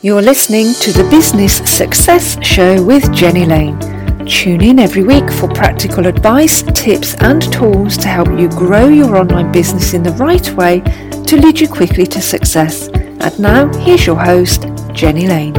You're 0.00 0.22
listening 0.22 0.74
to 0.74 0.92
the 0.92 1.02
Business 1.10 1.56
Success 1.68 2.38
Show 2.40 2.80
with 2.80 3.12
Jenny 3.12 3.44
Lane. 3.44 3.76
Tune 4.26 4.62
in 4.62 4.78
every 4.78 5.02
week 5.02 5.28
for 5.28 5.48
practical 5.48 6.06
advice, 6.06 6.62
tips, 6.72 7.16
and 7.16 7.42
tools 7.52 7.96
to 7.96 8.06
help 8.06 8.28
you 8.38 8.48
grow 8.48 8.86
your 8.86 9.16
online 9.16 9.50
business 9.50 9.94
in 9.94 10.04
the 10.04 10.12
right 10.12 10.48
way 10.52 10.82
to 11.26 11.36
lead 11.36 11.58
you 11.58 11.66
quickly 11.66 12.06
to 12.06 12.20
success. 12.20 12.86
And 12.86 13.40
now, 13.40 13.76
here's 13.78 14.06
your 14.06 14.14
host, 14.14 14.68
Jenny 14.92 15.26
Lane. 15.26 15.54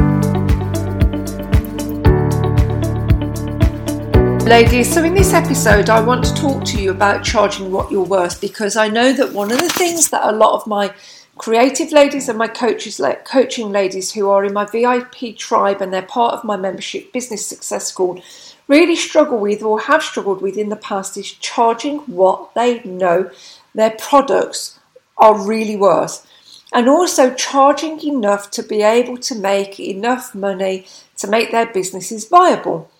Ladies, 4.46 4.94
so 4.94 5.04
in 5.04 5.16
this 5.16 5.34
episode, 5.34 5.90
I 5.90 6.00
want 6.00 6.24
to 6.24 6.34
talk 6.34 6.64
to 6.64 6.82
you 6.82 6.92
about 6.92 7.26
charging 7.26 7.74
what 7.74 7.92
you're 7.92 8.06
worth 8.06 8.40
because 8.40 8.78
I 8.78 8.88
know 8.88 9.12
that 9.12 9.34
one 9.34 9.52
of 9.52 9.60
the 9.60 9.68
things 9.68 10.10
that 10.12 10.24
a 10.24 10.32
lot 10.32 10.54
of 10.54 10.66
my 10.66 10.94
creative 11.40 11.92
ladies 11.94 12.30
and 12.30 12.38
my 12.38 12.48
coaches, 12.48 13.02
coaching 13.24 13.72
ladies 13.72 14.12
who 14.12 14.30
are 14.30 14.44
in 14.44 14.54
my 14.54 14.66
VIP 14.66 15.36
tribe 15.38 15.82
and 15.82 15.92
they're 15.92 16.02
part 16.02 16.34
of 16.34 16.44
my 16.44 16.58
membership 16.58 17.12
business 17.12 17.48
success 17.48 17.88
school 17.88 18.22
really 18.68 18.96
struggle 18.96 19.40
with 19.40 19.64
or 19.64 19.80
have 19.80 20.04
struggled 20.04 20.42
with 20.42 20.58
in 20.58 20.70
the 20.70 20.76
past 20.76 21.18
is 21.18 21.32
charging 21.32 21.98
what 22.00 22.54
they 22.54 22.84
know 22.84 23.32
their 23.74 23.92
products 23.92 24.80
are 25.18 25.48
really 25.48 25.76
worth 25.76 26.28
and 26.74 26.88
also 26.88 27.34
charging 27.34 28.00
enough 28.06 28.52
to 28.52 28.62
be 28.62 28.82
able 28.82 29.18
to 29.18 29.34
make 29.34 29.80
enough 29.80 30.36
money 30.36 30.86
to 31.18 31.26
make 31.26 31.52
their 31.52 31.66
businesses 31.66 32.28
viable. 32.28 32.92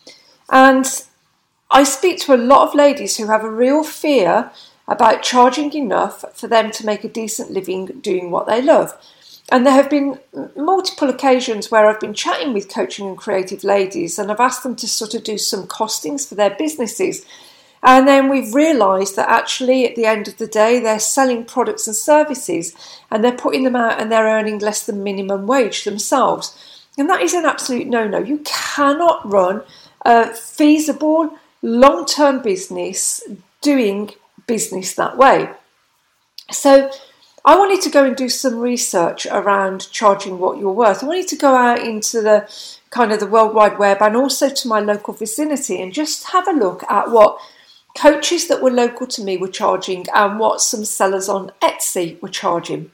And 0.50 0.86
I 1.70 1.84
speak 1.84 2.20
to 2.22 2.34
a 2.34 2.38
lot 2.38 2.68
of 2.68 2.74
ladies 2.74 3.18
who 3.18 3.28
have 3.28 3.44
a 3.44 3.52
real 3.52 3.84
fear 3.84 4.52
about 4.90 5.24
charging 5.24 5.72
enough 5.74 6.26
for 6.34 6.48
them 6.48 6.72
to 6.72 6.86
make 6.86 7.04
a 7.04 7.10
decent 7.10 7.52
living 7.52 7.86
doing 8.02 8.32
what 8.32 8.48
they 8.48 8.62
love. 8.62 8.98
And 9.52 9.66
there 9.66 9.74
have 9.74 9.90
been 9.90 10.20
multiple 10.56 11.10
occasions 11.10 11.72
where 11.72 11.88
I've 11.88 12.00
been 12.00 12.14
chatting 12.14 12.54
with 12.54 12.74
coaching 12.74 13.08
and 13.08 13.18
creative 13.18 13.64
ladies 13.64 14.20
and 14.20 14.32
I've 14.32 14.40
asked 14.40 14.64
them 14.64 14.76
to 14.78 14.88
sort 14.88 15.14
of 15.14 15.24
do 15.24 15.38
some 15.38 15.68
costings 15.68 16.28
for 16.28 16.36
their 16.36 16.52
businesses. 16.52 17.26
And 17.82 18.08
then 18.08 18.30
we've 18.30 18.54
realised 18.54 19.16
that 19.16 19.30
actually, 19.30 19.88
at 19.88 19.96
the 19.96 20.06
end 20.06 20.28
of 20.28 20.38
the 20.38 20.48
day, 20.48 20.80
they're 20.80 21.00
selling 21.00 21.46
products 21.46 21.88
and 21.88 21.96
services 21.96 22.76
and 23.10 23.24
they're 23.24 23.32
putting 23.32 23.64
them 23.64 23.76
out 23.76 24.02
and 24.02 24.12
they're 24.12 24.26
earning 24.26 24.60
less 24.60 24.86
than 24.86 25.04
minimum 25.04 25.48
wage 25.48 25.84
themselves. 25.84 26.58
And 26.98 27.10
that 27.10 27.22
is 27.22 27.34
an 27.34 27.46
absolute 27.46 27.88
no 27.88 28.08
no. 28.08 28.20
You 28.20 28.40
cannot 28.44 29.28
run 29.30 29.64
a 30.02 30.34
feasible 30.34 31.38
long 31.62 32.06
term 32.06 32.42
business 32.42 33.24
doing 33.62 34.12
business 34.50 34.96
that 34.96 35.16
way. 35.16 35.50
So 36.52 36.92
I 37.46 37.58
wanted 37.58 37.82
to 37.84 37.90
go 37.90 38.04
and 38.04 38.16
do 38.16 38.28
some 38.28 38.60
research 38.60 39.26
around 39.28 39.90
charging 39.92 40.40
what 40.40 40.58
you're 40.58 40.74
worth. 40.74 41.04
I 41.04 41.08
wanted 41.08 41.28
to 41.30 41.38
go 41.38 41.56
out 41.56 41.80
into 41.80 42.22
the 42.22 42.50
kind 42.90 43.12
of 43.12 43.20
the 43.20 43.28
World 43.28 43.54
Wide 43.54 43.78
Web 43.78 44.02
and 44.02 44.18
also 44.18 44.50
to 44.50 44.68
my 44.68 44.80
local 44.80 45.14
vicinity 45.14 45.82
and 45.82 45.94
just 45.94 46.30
have 46.30 46.48
a 46.48 46.60
look 46.66 46.84
at 46.90 47.12
what 47.12 47.40
coaches 47.98 48.48
that 48.48 48.62
were 48.62 48.72
local 48.72 49.08
to 49.08 49.24
me 49.24 49.38
were 49.38 49.48
charging 49.48 50.06
and 50.14 50.40
what 50.40 50.62
some 50.62 50.84
sellers 50.84 51.30
on 51.30 51.52
Etsy 51.62 52.22
were 52.22 52.30
charging. 52.30 52.92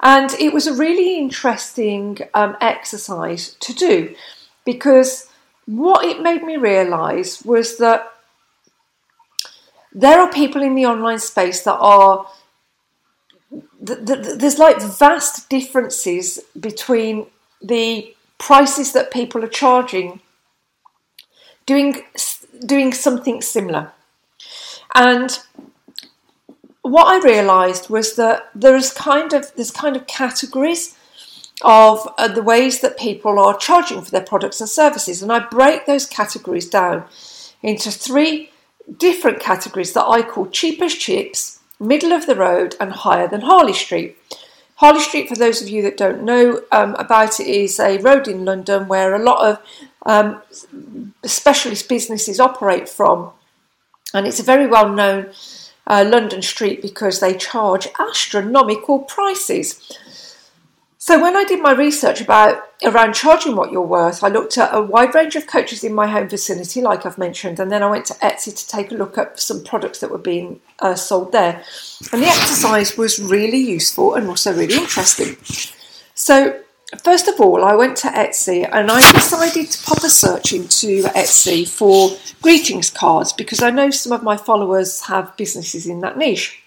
And 0.00 0.32
it 0.34 0.52
was 0.52 0.66
a 0.66 0.74
really 0.74 1.18
interesting 1.18 2.18
um, 2.34 2.56
exercise 2.60 3.54
to 3.60 3.72
do 3.72 4.14
because 4.64 5.30
what 5.66 6.04
it 6.04 6.22
made 6.22 6.42
me 6.42 6.56
realize 6.56 7.44
was 7.44 7.78
that 7.78 8.12
there 9.92 10.20
are 10.20 10.30
people 10.30 10.62
in 10.62 10.74
the 10.74 10.86
online 10.86 11.18
space 11.18 11.62
that 11.62 11.76
are 11.78 12.26
there's 13.80 14.58
like 14.58 14.80
vast 14.80 15.48
differences 15.48 16.38
between 16.58 17.26
the 17.62 18.14
prices 18.38 18.92
that 18.92 19.10
people 19.10 19.44
are 19.44 19.48
charging 19.48 20.20
doing 21.66 22.02
doing 22.64 22.92
something 22.92 23.40
similar. 23.40 23.92
And 24.94 25.38
what 26.82 27.06
i 27.06 27.18
realized 27.26 27.90
was 27.90 28.16
that 28.16 28.48
there's 28.54 28.92
kind 28.92 29.32
of 29.32 29.54
there's 29.54 29.70
kind 29.70 29.96
of 29.96 30.06
categories 30.06 30.96
of 31.62 32.08
uh, 32.16 32.26
the 32.26 32.42
ways 32.42 32.80
that 32.80 32.98
people 32.98 33.38
are 33.38 33.56
charging 33.56 34.00
for 34.00 34.10
their 34.10 34.24
products 34.32 34.60
and 34.60 34.68
services. 34.68 35.22
And 35.22 35.32
i 35.32 35.40
break 35.40 35.86
those 35.86 36.06
categories 36.06 36.68
down 36.68 37.04
into 37.62 37.90
three 37.90 38.50
different 38.98 39.40
categories 39.40 39.92
that 39.92 40.06
I 40.06 40.22
call 40.22 40.46
cheapest 40.46 41.00
chips, 41.00 41.60
middle 41.78 42.12
of 42.12 42.26
the 42.26 42.36
road, 42.36 42.76
and 42.80 42.92
higher 42.92 43.28
than 43.28 43.42
Harley 43.42 43.72
Street. 43.72 44.16
Harley 44.76 45.00
Street, 45.00 45.28
for 45.28 45.36
those 45.36 45.60
of 45.60 45.68
you 45.68 45.82
that 45.82 45.96
don't 45.96 46.22
know 46.22 46.62
um, 46.72 46.94
about 46.98 47.38
it, 47.38 47.46
is 47.46 47.78
a 47.78 47.98
road 47.98 48.26
in 48.26 48.44
London 48.44 48.88
where 48.88 49.14
a 49.14 49.22
lot 49.22 49.46
of 49.46 49.62
um, 50.06 50.42
specialist 51.24 51.88
businesses 51.88 52.40
operate 52.40 52.88
from, 52.88 53.30
and 54.14 54.26
it's 54.26 54.40
a 54.40 54.44
very 54.44 54.66
well 54.66 54.88
known 54.88 55.30
uh, 55.86 56.04
London 56.08 56.40
street 56.40 56.80
because 56.80 57.20
they 57.20 57.34
charge 57.34 57.88
astronomical 57.98 59.00
prices. 59.00 59.98
So 61.02 61.18
when 61.18 61.34
I 61.34 61.44
did 61.44 61.62
my 61.62 61.72
research 61.72 62.20
about 62.20 62.62
around 62.84 63.14
charging 63.14 63.56
what 63.56 63.72
you're 63.72 63.80
worth, 63.80 64.22
I 64.22 64.28
looked 64.28 64.58
at 64.58 64.68
a 64.74 64.82
wide 64.82 65.14
range 65.14 65.34
of 65.34 65.46
coaches 65.46 65.82
in 65.82 65.94
my 65.94 66.06
home 66.06 66.28
vicinity, 66.28 66.82
like 66.82 67.06
I've 67.06 67.16
mentioned, 67.16 67.58
and 67.58 67.72
then 67.72 67.82
I 67.82 67.88
went 67.88 68.04
to 68.06 68.14
Etsy 68.14 68.54
to 68.54 68.68
take 68.68 68.92
a 68.92 68.94
look 68.94 69.16
at 69.16 69.40
some 69.40 69.64
products 69.64 70.00
that 70.00 70.10
were 70.10 70.18
being 70.18 70.60
uh, 70.78 70.94
sold 70.94 71.32
there. 71.32 71.64
And 72.12 72.22
the 72.22 72.26
exercise 72.26 72.98
was 72.98 73.18
really 73.18 73.56
useful 73.56 74.14
and 74.14 74.28
also 74.28 74.52
really 74.52 74.74
interesting. 74.74 75.38
So 76.14 76.60
first 77.02 77.28
of 77.28 77.40
all, 77.40 77.64
I 77.64 77.74
went 77.76 77.96
to 77.98 78.08
Etsy 78.08 78.68
and 78.70 78.90
I 78.90 78.98
decided 78.98 79.70
to 79.70 79.82
pop 79.82 80.04
a 80.04 80.10
search 80.10 80.52
into 80.52 81.04
Etsy 81.04 81.66
for 81.66 82.10
greetings 82.42 82.90
cards 82.90 83.32
because 83.32 83.62
I 83.62 83.70
know 83.70 83.88
some 83.88 84.12
of 84.12 84.22
my 84.22 84.36
followers 84.36 85.00
have 85.06 85.34
businesses 85.38 85.86
in 85.86 86.02
that 86.02 86.18
niche. 86.18 86.59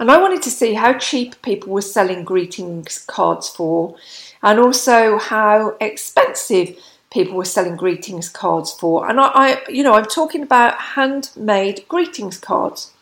And 0.00 0.10
I 0.10 0.18
wanted 0.18 0.42
to 0.42 0.50
see 0.50 0.74
how 0.74 0.98
cheap 0.98 1.40
people 1.42 1.72
were 1.72 1.80
selling 1.80 2.24
greetings 2.24 3.04
cards 3.06 3.48
for, 3.48 3.96
and 4.42 4.58
also 4.58 5.18
how 5.18 5.76
expensive 5.80 6.76
people 7.10 7.36
were 7.36 7.44
selling 7.44 7.76
greetings 7.76 8.28
cards 8.28 8.72
for. 8.72 9.08
And 9.08 9.20
I, 9.20 9.30
I 9.34 9.62
you 9.68 9.84
know, 9.84 9.94
I'm 9.94 10.06
talking 10.06 10.42
about 10.42 10.80
handmade 10.80 11.84
greetings 11.88 12.38
cards. 12.38 12.92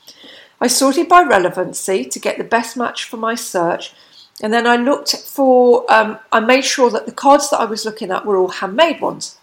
I 0.61 0.67
sorted 0.67 1.09
by 1.09 1.23
relevancy 1.23 2.05
to 2.05 2.21
get 2.21 2.39
the 2.39 2.45
best 2.45 2.77
match 2.77 3.05
for 3.05 3.17
my 3.17 3.35
search, 3.35 3.95
and 4.43 4.53
then 4.53 4.67
I 4.67 4.77
looked 4.77 5.17
for, 5.17 5.91
um, 5.91 6.19
I 6.31 6.41
made 6.41 6.65
sure 6.65 6.91
that 6.91 7.07
the 7.07 7.13
cards 7.13 7.51
that 7.51 7.61
I 7.61 7.65
was 7.65 7.85
looking 7.85 8.11
at 8.11 8.27
were 8.27 8.37
all 8.37 8.49
handmade 8.49 9.01
ones. 9.01 9.39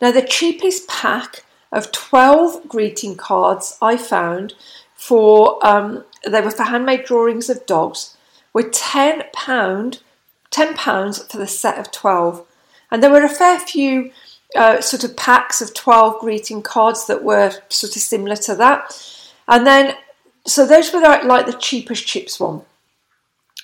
Now, 0.00 0.10
the 0.10 0.22
cheapest 0.22 0.88
pack 0.88 1.44
of 1.70 1.92
12 1.92 2.68
greeting 2.68 3.16
cards 3.16 3.78
I 3.80 3.96
found 3.96 4.54
for 5.00 5.58
um, 5.66 6.04
they 6.28 6.42
were 6.42 6.50
for 6.50 6.64
handmade 6.64 7.06
drawings 7.06 7.48
of 7.48 7.64
dogs, 7.64 8.18
were 8.52 8.68
ten 8.68 9.22
pound, 9.32 10.00
ten 10.50 10.74
pounds 10.74 11.24
for 11.24 11.38
the 11.38 11.46
set 11.46 11.78
of 11.78 11.90
twelve, 11.90 12.46
and 12.90 13.02
there 13.02 13.10
were 13.10 13.24
a 13.24 13.28
fair 13.28 13.58
few 13.58 14.12
uh, 14.54 14.82
sort 14.82 15.02
of 15.02 15.16
packs 15.16 15.62
of 15.62 15.72
twelve 15.72 16.20
greeting 16.20 16.60
cards 16.60 17.06
that 17.06 17.24
were 17.24 17.50
sort 17.70 17.96
of 17.96 18.02
similar 18.02 18.36
to 18.36 18.54
that, 18.54 18.94
and 19.48 19.66
then 19.66 19.96
so 20.46 20.66
those 20.66 20.92
were 20.92 21.00
like, 21.00 21.24
like 21.24 21.46
the 21.46 21.54
cheapest 21.54 22.06
chips 22.06 22.38
one. 22.38 22.60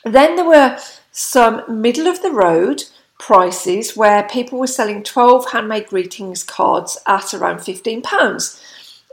Then 0.07 0.37
there 0.37 0.49
were 0.49 0.79
some 1.13 1.83
middle 1.83 2.07
of 2.07 2.23
the 2.23 2.31
road 2.31 2.85
prices 3.19 3.95
where 3.95 4.23
people 4.23 4.59
were 4.59 4.67
selling 4.67 5.03
12 5.03 5.51
handmade 5.51 5.89
greetings 5.89 6.43
cards 6.43 6.99
at 7.07 7.35
around 7.35 7.61
15 7.61 8.01
pounds 8.01 8.63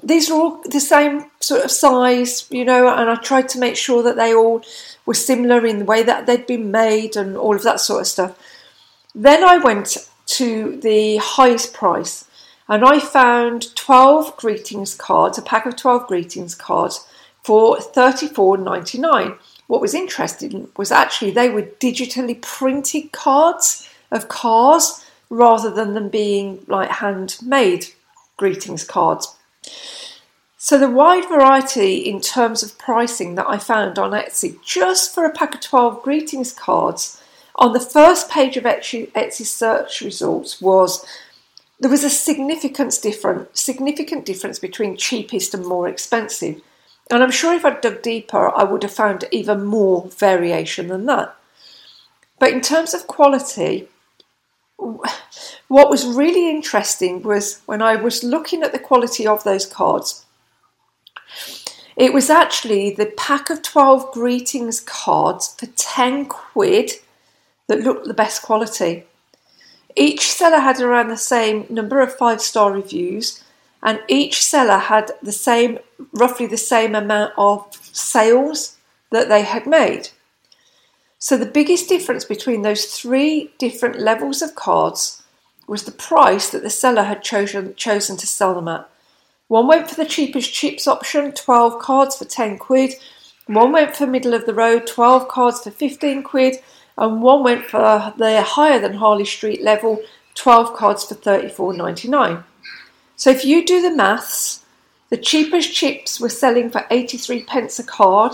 these 0.03 0.29
are 0.29 0.33
all 0.33 0.61
the 0.63 0.79
same 0.79 1.31
sort 1.39 1.63
of 1.63 1.71
size, 1.71 2.45
you 2.49 2.65
know, 2.65 2.87
and 2.87 3.09
I 3.09 3.15
tried 3.15 3.49
to 3.49 3.59
make 3.59 3.75
sure 3.75 4.03
that 4.03 4.15
they 4.15 4.33
all 4.33 4.63
were 5.05 5.13
similar 5.13 5.65
in 5.65 5.79
the 5.79 5.85
way 5.85 6.03
that 6.03 6.25
they'd 6.25 6.45
been 6.45 6.71
made 6.71 7.15
and 7.15 7.37
all 7.37 7.55
of 7.55 7.63
that 7.63 7.79
sort 7.79 8.01
of 8.01 8.07
stuff. 8.07 8.37
Then 9.15 9.43
I 9.43 9.57
went 9.57 10.09
to 10.25 10.79
the 10.81 11.17
highest 11.17 11.73
price 11.73 12.25
and 12.67 12.83
I 12.83 12.99
found 12.99 13.75
12 13.75 14.37
greetings 14.37 14.95
cards, 14.95 15.37
a 15.37 15.41
pack 15.41 15.65
of 15.65 15.75
12 15.75 16.07
greetings 16.07 16.55
cards 16.55 17.07
for 17.43 17.77
$34.99. 17.77 19.37
What 19.67 19.81
was 19.81 19.93
interesting 19.93 20.69
was 20.77 20.91
actually 20.91 21.31
they 21.31 21.49
were 21.49 21.63
digitally 21.63 22.41
printed 22.41 23.11
cards 23.11 23.89
of 24.11 24.29
cars 24.29 25.05
rather 25.29 25.69
than 25.69 25.93
them 25.93 26.09
being 26.09 26.63
like 26.67 26.89
handmade 26.89 27.87
greetings 28.37 28.83
cards. 28.83 29.35
So, 30.65 30.77
the 30.77 30.89
wide 30.89 31.27
variety 31.27 31.97
in 31.97 32.21
terms 32.21 32.63
of 32.63 32.77
pricing 32.77 33.35
that 33.35 33.49
I 33.49 33.57
found 33.57 33.99
on 33.99 34.11
Etsy 34.11 34.63
just 34.63 35.13
for 35.13 35.25
a 35.25 35.29
pack 35.29 35.55
of 35.55 35.59
12 35.59 36.01
greetings 36.01 36.53
cards 36.53 37.21
on 37.55 37.73
the 37.73 37.81
first 37.81 38.29
page 38.29 38.55
of 38.55 38.63
Etsy, 38.63 39.11
Etsy 39.11 39.45
search 39.45 39.99
results 39.99 40.61
was 40.61 41.05
there 41.81 41.91
was 41.91 42.05
a 42.05 42.09
significant 42.09 42.97
difference, 43.01 43.59
significant 43.59 44.25
difference 44.25 44.57
between 44.57 44.95
cheapest 44.95 45.53
and 45.53 45.65
more 45.65 45.85
expensive. 45.89 46.61
And 47.11 47.21
I'm 47.21 47.29
sure 47.29 47.53
if 47.53 47.65
I'd 47.65 47.81
dug 47.81 48.01
deeper, 48.01 48.49
I 48.55 48.63
would 48.63 48.83
have 48.83 48.93
found 48.93 49.25
even 49.33 49.65
more 49.65 50.07
variation 50.17 50.87
than 50.87 51.07
that. 51.07 51.35
But 52.39 52.53
in 52.53 52.61
terms 52.61 52.93
of 52.93 53.07
quality, 53.07 53.89
what 54.77 55.89
was 55.89 56.07
really 56.07 56.49
interesting 56.49 57.21
was 57.21 57.59
when 57.65 57.81
I 57.81 57.97
was 57.97 58.23
looking 58.23 58.63
at 58.63 58.71
the 58.71 58.79
quality 58.79 59.27
of 59.27 59.43
those 59.43 59.65
cards, 59.65 60.23
it 61.95 62.13
was 62.13 62.29
actually 62.29 62.91
the 62.91 63.05
pack 63.05 63.49
of 63.49 63.61
12 63.61 64.11
greetings 64.11 64.79
cards 64.79 65.55
for 65.57 65.67
10 65.67 66.25
quid 66.25 66.91
that 67.67 67.81
looked 67.81 68.07
the 68.07 68.13
best 68.13 68.41
quality. 68.41 69.05
Each 69.95 70.31
seller 70.31 70.59
had 70.59 70.81
around 70.81 71.09
the 71.09 71.17
same 71.17 71.65
number 71.69 72.01
of 72.01 72.15
five 72.15 72.41
star 72.41 72.71
reviews, 72.71 73.43
and 73.83 74.01
each 74.07 74.43
seller 74.43 74.77
had 74.77 75.11
the 75.21 75.31
same, 75.31 75.77
roughly 76.13 76.47
the 76.47 76.57
same 76.57 76.95
amount 76.95 77.33
of 77.37 77.67
sales 77.91 78.77
that 79.11 79.29
they 79.29 79.43
had 79.43 79.67
made. 79.67 80.09
So 81.19 81.37
the 81.37 81.45
biggest 81.45 81.87
difference 81.87 82.25
between 82.25 82.63
those 82.63 82.85
three 82.85 83.53
different 83.59 83.99
levels 83.99 84.41
of 84.41 84.55
cards 84.55 85.21
was 85.67 85.83
the 85.83 85.91
price 85.91 86.49
that 86.49 86.63
the 86.63 86.69
seller 86.69 87.03
had 87.03 87.23
chosen, 87.23 87.75
chosen 87.75 88.17
to 88.17 88.27
sell 88.27 88.55
them 88.55 88.67
at. 88.67 88.89
One 89.47 89.67
went 89.67 89.89
for 89.89 89.95
the 89.95 90.05
cheapest 90.05 90.53
chips 90.53 90.87
option, 90.87 91.31
12 91.31 91.79
cards 91.79 92.17
for 92.17 92.25
10 92.25 92.57
quid. 92.57 92.93
One 93.47 93.71
went 93.71 93.95
for 93.95 94.07
middle 94.07 94.33
of 94.33 94.45
the 94.45 94.53
road, 94.53 94.87
12 94.87 95.27
cards 95.27 95.61
for 95.61 95.71
15 95.71 96.23
quid 96.23 96.57
and 96.97 97.21
one 97.21 97.43
went 97.43 97.65
for 97.65 98.13
the 98.17 98.41
higher 98.41 98.79
than 98.79 98.95
Harley 98.95 99.25
Street 99.25 99.61
level, 99.61 100.01
12 100.35 100.75
cards 100.75 101.03
for 101.03 101.15
34.99. 101.15 102.43
So 103.15 103.29
if 103.29 103.45
you 103.45 103.65
do 103.65 103.81
the 103.81 103.95
maths, 103.95 104.65
the 105.09 105.17
cheapest 105.17 105.73
chips 105.73 106.19
were 106.19 106.29
selling 106.29 106.69
for 106.69 106.85
83 106.89 107.43
pence 107.43 107.79
a 107.79 107.83
card. 107.83 108.33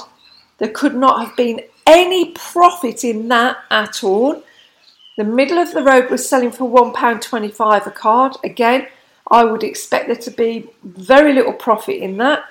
There 0.58 0.70
could 0.70 0.96
not 0.96 1.26
have 1.26 1.36
been 1.36 1.62
any 1.86 2.32
profit 2.32 3.04
in 3.04 3.28
that 3.30 3.58
at 3.70 4.04
all. 4.04 4.44
The 5.18 5.24
middle 5.24 5.58
of 5.58 5.74
the 5.74 5.84
road 5.84 6.10
was 6.10 6.28
selling 6.28 6.52
for 6.52 6.70
£1.25 6.70 7.86
a 7.86 7.92
card. 7.92 8.36
Again, 8.44 8.88
I 9.32 9.44
would 9.44 9.64
expect 9.64 10.08
there 10.08 10.16
to 10.16 10.32
be 10.32 10.70
very 10.84 11.34
little 11.34 11.54
profit 11.54 11.98
in 11.98 12.18
that. 12.18 12.46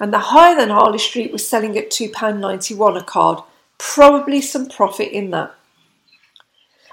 And 0.00 0.12
the 0.12 0.18
higher 0.18 0.56
than 0.56 0.70
Harley 0.70 0.98
Street 0.98 1.32
was 1.32 1.46
selling 1.46 1.76
at 1.78 1.90
£2.91 1.90 3.00
a 3.00 3.04
card 3.04 3.42
probably 3.82 4.40
some 4.40 4.68
profit 4.68 5.10
in 5.10 5.30
that. 5.32 5.52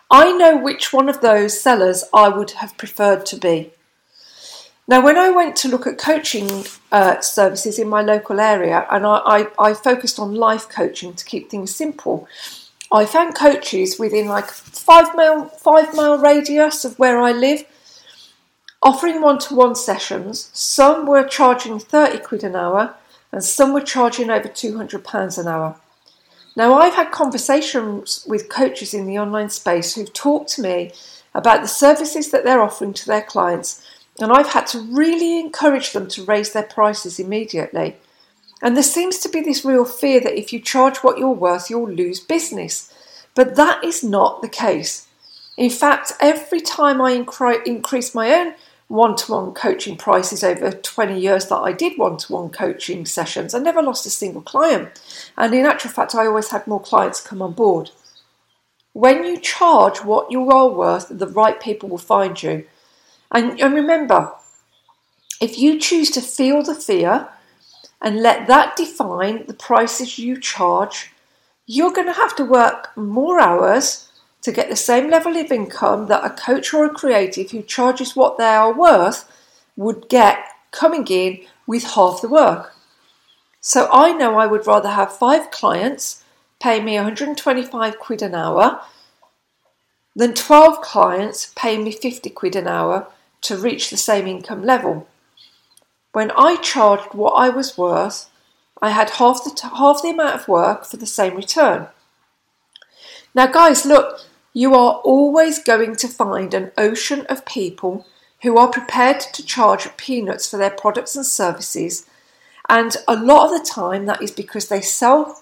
I 0.10 0.32
know 0.32 0.58
which 0.58 0.92
one 0.92 1.08
of 1.08 1.22
those 1.22 1.62
sellers 1.62 2.04
I 2.12 2.30
would 2.30 2.52
have 2.52 2.78
preferred 2.78 3.28
to 3.28 3.38
be. 3.38 3.72
Now, 4.88 5.04
when 5.04 5.20
I 5.20 5.30
went 5.30 5.56
to 5.58 5.68
look 5.68 5.86
at 5.86 6.00
coaching 6.00 6.66
uh, 6.92 7.22
services 7.22 7.78
in 7.78 7.88
my 7.88 8.02
local 8.02 8.40
area, 8.40 8.88
and 8.90 9.06
I, 9.06 9.22
I, 9.24 9.48
I 9.60 9.74
focused 9.76 10.18
on 10.18 10.34
life 10.34 10.68
coaching 10.68 11.14
to 11.14 11.24
keep 11.24 11.52
things 11.52 11.76
simple, 11.76 12.28
I 12.92 13.06
found 13.06 13.36
coaches 13.36 14.00
within 14.00 14.28
like 14.28 14.50
five 14.50 15.16
mile 15.16 15.46
five 15.46 15.96
mile 15.96 16.18
radius 16.18 16.86
of 16.86 16.98
where 16.98 17.22
I 17.22 17.32
live, 17.34 17.66
offering 18.82 19.22
one 19.22 19.40
to 19.40 19.56
one 19.56 19.76
sessions. 19.76 20.50
Some 20.54 21.06
were 21.06 21.24
charging 21.24 21.80
thirty 21.80 22.20
quid 22.20 22.44
an 22.44 22.56
hour, 22.56 22.96
and 23.32 23.44
some 23.44 23.74
were 23.74 23.82
charging 23.82 24.30
over 24.30 24.48
two 24.48 24.78
hundred 24.78 25.04
pounds 25.04 25.38
an 25.38 25.48
hour. 25.48 25.76
Now, 26.56 26.74
I've 26.74 26.96
had 26.96 27.12
conversations 27.12 28.26
with 28.28 28.50
coaches 28.50 28.94
in 28.94 29.06
the 29.06 29.20
online 29.20 29.50
space 29.50 29.96
who've 29.96 30.12
talked 30.12 30.50
to 30.52 30.62
me 30.62 30.92
about 31.34 31.62
the 31.62 31.68
services 31.68 32.32
that 32.32 32.44
they're 32.44 32.62
offering 32.62 32.94
to 32.94 33.06
their 33.06 33.22
clients, 33.22 33.86
and 34.20 34.32
I've 34.32 34.50
had 34.50 34.68
to 34.68 34.80
really 34.80 35.40
encourage 35.40 35.94
them 35.94 36.08
to 36.10 36.26
raise 36.26 36.52
their 36.52 36.64
prices 36.64 37.20
immediately. 37.20 37.98
And 38.62 38.76
there 38.76 38.84
seems 38.84 39.20
to 39.20 39.30
be 39.30 39.40
this 39.40 39.64
real 39.64 39.86
fear 39.86 40.20
that 40.20 40.38
if 40.38 40.52
you 40.52 40.60
charge 40.60 40.98
what 40.98 41.18
you're 41.18 41.30
worth, 41.30 41.70
you'll 41.70 41.90
lose 41.90 42.20
business. 42.20 42.94
But 43.36 43.56
that 43.56 43.84
is 43.86 44.04
not 44.04 44.42
the 44.42 44.50
case. 44.50 45.08
In 45.56 45.70
fact, 45.70 46.14
every 46.20 46.60
time 46.60 47.00
I 47.00 47.12
increase 47.66 48.16
my 48.16 48.34
own 48.34 48.56
one 48.90 49.16
to 49.16 49.32
one 49.32 49.54
coaching 49.54 49.96
prices 49.96 50.44
over 50.44 50.72
20 50.72 51.20
years 51.20 51.46
that 51.46 51.58
I 51.58 51.72
did 51.72 51.98
one 51.98 52.18
to 52.18 52.34
one 52.34 52.50
coaching 52.50 53.06
sessions. 53.06 53.54
I 53.54 53.60
never 53.60 53.84
lost 53.84 54.08
a 54.08 54.10
single 54.10 54.42
client. 54.42 55.00
And 55.38 55.54
in 55.54 55.66
actual 55.66 55.92
fact, 55.92 56.16
I 56.16 56.26
always 56.26 56.50
had 56.50 56.66
more 56.66 56.82
clients 56.82 57.22
come 57.22 57.42
on 57.42 57.54
board. 57.54 57.92
When 58.94 59.24
you 59.24 59.40
charge 59.40 60.00
what 60.00 60.32
you 60.32 60.50
are 60.50 60.70
worth, 60.70 61.08
the 61.08 61.28
right 61.28 61.62
people 61.62 61.88
will 61.88 62.00
find 62.00 62.42
you. 62.42 62.66
And, 63.32 63.62
and 63.62 63.76
remember, 63.76 64.32
if 65.40 65.60
you 65.60 65.80
choose 65.80 66.10
to 66.12 66.22
feel 66.22 66.64
the 66.64 66.74
fear 66.74 67.30
and 68.02 68.24
let 68.24 68.48
that 68.48 68.76
define 68.76 69.46
the 69.46 69.54
prices 69.54 70.18
you 70.18 70.40
charge, 70.40 71.12
you're 71.68 71.94
going 71.94 72.08
to 72.08 72.14
have 72.14 72.36
to 72.38 72.44
work 72.44 72.98
more 72.98 73.40
hours 73.40 74.09
to 74.42 74.52
get 74.52 74.70
the 74.70 74.76
same 74.76 75.10
level 75.10 75.36
of 75.36 75.52
income 75.52 76.08
that 76.08 76.26
a 76.26 76.30
coach 76.30 76.74
or 76.74 76.86
a 76.86 76.94
creative 76.94 77.52
who 77.52 77.62
charges 77.62 78.16
what 78.16 78.38
they 78.38 78.46
are 78.46 78.74
worth 78.74 79.30
would 79.76 80.08
get 80.10 80.44
coming 80.72 81.06
in 81.08 81.40
with 81.68 81.84
half 81.84 82.22
the 82.22 82.30
work. 82.30 82.74
So 83.62 83.90
I 83.92 84.14
know 84.14 84.38
I 84.38 84.48
would 84.48 84.66
rather 84.66 84.90
have 84.90 85.16
five 85.16 85.52
clients 85.52 86.24
pay 86.62 86.82
me 86.82 86.96
125 86.96 88.00
quid 88.00 88.22
an 88.22 88.36
hour 88.36 88.82
than 90.16 90.34
12 90.34 90.82
clients 90.82 91.54
pay 91.56 91.78
me 91.78 91.92
50 91.92 92.30
quid 92.32 92.56
an 92.56 92.68
hour 92.68 93.08
to 93.42 93.58
reach 93.58 93.90
the 93.90 93.98
same 93.98 94.28
income 94.28 94.64
level. 94.64 95.08
When 96.12 96.32
I 96.32 96.56
charged 96.58 97.14
what 97.14 97.32
I 97.32 97.50
was 97.50 97.78
worth, 97.78 98.30
I 98.82 98.92
had 98.92 99.12
half 99.12 99.44
the, 99.44 99.70
half 99.76 100.02
the 100.02 100.10
amount 100.10 100.36
of 100.36 100.48
work 100.48 100.86
for 100.86 100.98
the 100.98 101.06
same 101.06 101.36
return. 101.36 101.88
Now, 103.36 103.48
guys, 103.48 103.86
look, 103.86 104.22
you 104.54 104.74
are 104.74 104.96
always 105.04 105.60
going 105.60 105.96
to 105.98 106.08
find 106.08 106.54
an 106.54 106.72
ocean 106.78 107.26
of 107.28 107.46
people 107.46 108.06
who 108.42 108.58
are 108.58 108.70
prepared 108.70 109.20
to 109.20 109.46
charge 109.46 109.96
peanuts 109.98 110.50
for 110.50 110.58
their 110.58 110.70
products 110.70 111.16
and 111.16 111.26
services. 111.26 112.06
And 112.68 112.96
a 113.08 113.16
lot 113.16 113.46
of 113.46 113.60
the 113.60 113.70
time, 113.70 114.06
that 114.06 114.22
is 114.22 114.32
because 114.32 114.68
they 114.68 114.82
sell 114.82 115.42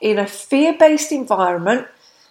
in 0.00 0.18
a 0.18 0.26
fear 0.26 0.74
based 0.78 1.12
environment 1.12 1.86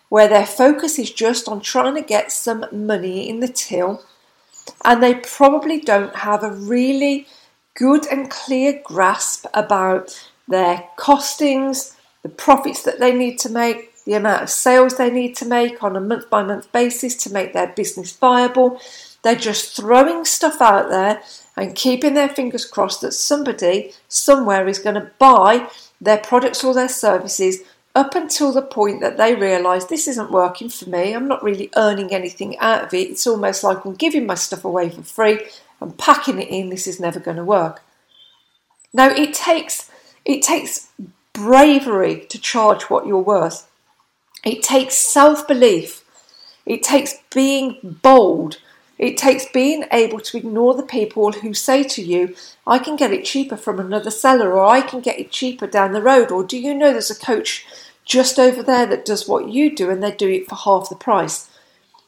where 0.10 0.28
their 0.28 0.46
focus 0.46 1.00
is 1.00 1.12
just 1.12 1.48
on 1.48 1.62
trying 1.62 1.96
to 1.96 2.02
get 2.02 2.32
some 2.32 2.66
money 2.72 3.28
in 3.28 3.40
the 3.40 3.48
till. 3.48 4.04
And 4.84 5.02
they 5.02 5.16
probably 5.16 5.80
don't 5.80 6.16
have 6.16 6.44
a 6.44 6.52
really 6.52 7.28
good 7.76 8.06
and 8.08 8.30
clear 8.30 8.82
grasp 8.84 9.46
about 9.54 10.30
their 10.48 10.88
costings, 10.98 11.96
the 12.24 12.30
profits 12.30 12.84
that 12.84 13.00
they 13.00 13.14
need 13.14 13.38
to 13.40 13.50
make, 13.50 13.95
the 14.06 14.14
amount 14.14 14.44
of 14.44 14.50
sales 14.50 14.98
they 14.98 15.10
need 15.10 15.36
to 15.38 15.46
make 15.46 15.84
on 15.84 15.96
a 15.96 16.00
month 16.00 16.30
by 16.30 16.44
month 16.44 16.72
basis 16.72 17.16
to 17.16 17.34
make 17.34 17.54
their 17.54 17.68
business 17.68 18.16
viable. 18.16 18.80
They're 19.24 19.36
just 19.36 19.76
throwing 19.76 20.26
stuff 20.26 20.62
out 20.62 20.90
there 20.90 21.22
and 21.58 21.76
keeping 21.76 22.14
their 22.14 22.30
fingers 22.30 22.66
crossed 22.66 23.02
that 23.02 23.14
somebody 23.14 23.94
somewhere 24.08 24.68
is 24.68 24.80
going 24.80 24.96
to 24.96 25.12
buy 25.18 25.70
their 26.00 26.18
products 26.20 26.64
or 26.64 26.74
their 26.74 26.90
services 26.90 27.62
up 27.96 28.14
until 28.14 28.52
the 28.52 28.62
point 28.62 29.00
that 29.00 29.18
they 29.18 29.34
realise 29.34 29.86
this 29.86 30.08
isn't 30.08 30.32
working 30.32 30.70
for 30.70 30.90
me. 30.90 31.14
I'm 31.14 31.28
not 31.28 31.44
really 31.44 31.72
earning 31.78 32.14
anything 32.14 32.58
out 32.60 32.84
of 32.84 32.94
it. 32.94 33.10
It's 33.10 33.26
almost 33.26 33.64
like 33.64 33.86
I'm 33.86 33.96
giving 33.96 34.26
my 34.26 34.36
stuff 34.36 34.66
away 34.66 34.90
for 34.90 35.02
free. 35.02 35.40
I'm 35.82 35.94
packing 35.94 36.40
it 36.42 36.50
in. 36.50 36.70
This 36.70 36.88
is 36.88 37.00
never 37.00 37.20
going 37.20 37.38
to 37.38 37.44
work. 37.44 37.82
Now 38.94 39.10
it 39.10 39.34
takes 39.34 39.90
it 40.26 40.42
takes 40.42 40.90
bravery 41.34 42.26
to 42.30 42.40
charge 42.40 42.84
what 42.84 43.06
you're 43.06 43.20
worth. 43.20 43.68
It 44.46 44.62
takes 44.62 44.96
self 44.96 45.48
belief. 45.48 46.04
It 46.66 46.84
takes 46.84 47.16
being 47.34 48.00
bold. 48.04 48.60
It 48.98 49.18
takes 49.18 49.46
being 49.52 49.86
able 49.92 50.20
to 50.22 50.38
ignore 50.38 50.74
the 50.74 50.84
people 50.84 51.34
who 51.34 51.54
say 51.54 51.84
to 51.84 52.02
you, 52.02 52.34
I 52.66 52.80
can 52.80 52.96
get 52.96 53.12
it 53.12 53.26
cheaper 53.26 53.58
from 53.58 53.80
another 53.80 54.12
seller, 54.12 54.54
or 54.54 54.66
I 54.66 54.82
can 54.82 55.02
get 55.02 55.20
it 55.20 55.32
cheaper 55.32 55.68
down 55.68 55.92
the 55.92 56.02
road, 56.02 56.32
or 56.32 56.46
do 56.46 56.58
you 56.58 56.74
know 56.74 56.92
there's 56.92 57.12
a 57.12 57.16
coach 57.16 57.66
just 58.06 58.40
over 58.40 58.64
there 58.64 58.86
that 58.86 59.04
does 59.04 59.28
what 59.28 59.50
you 59.50 59.76
do 59.76 59.90
and 59.90 60.02
they 60.02 60.12
do 60.12 60.30
it 60.30 60.48
for 60.48 60.56
half 60.56 60.88
the 60.90 60.96
price? 60.96 61.50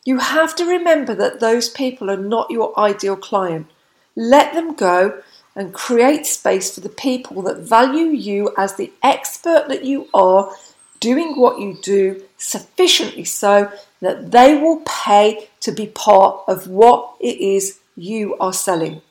You 0.05 0.19
have 0.19 0.55
to 0.55 0.65
remember 0.65 1.13
that 1.15 1.41
those 1.41 1.67
people 1.67 2.09
are 2.09 2.15
not 2.15 2.51
your 2.51 2.79
ideal 2.79 3.17
client. 3.17 3.67
Let 4.15 4.53
them 4.53 4.73
go 4.73 5.21
and 5.55 5.73
create 5.73 6.25
space 6.25 6.73
for 6.73 6.81
the 6.81 6.87
people 6.89 7.41
that 7.41 7.57
value 7.57 8.05
you 8.05 8.53
as 8.57 8.75
the 8.75 8.93
expert 9.03 9.67
that 9.67 9.83
you 9.83 10.07
are 10.13 10.53
doing 10.99 11.39
what 11.39 11.59
you 11.59 11.77
do 11.81 12.23
sufficiently 12.37 13.23
so 13.23 13.71
that 14.01 14.31
they 14.31 14.55
will 14.57 14.81
pay 14.85 15.49
to 15.61 15.71
be 15.71 15.87
part 15.87 16.43
of 16.47 16.67
what 16.67 17.15
it 17.19 17.39
is 17.39 17.79
you 17.95 18.35
are 18.37 18.53
selling. 18.53 19.01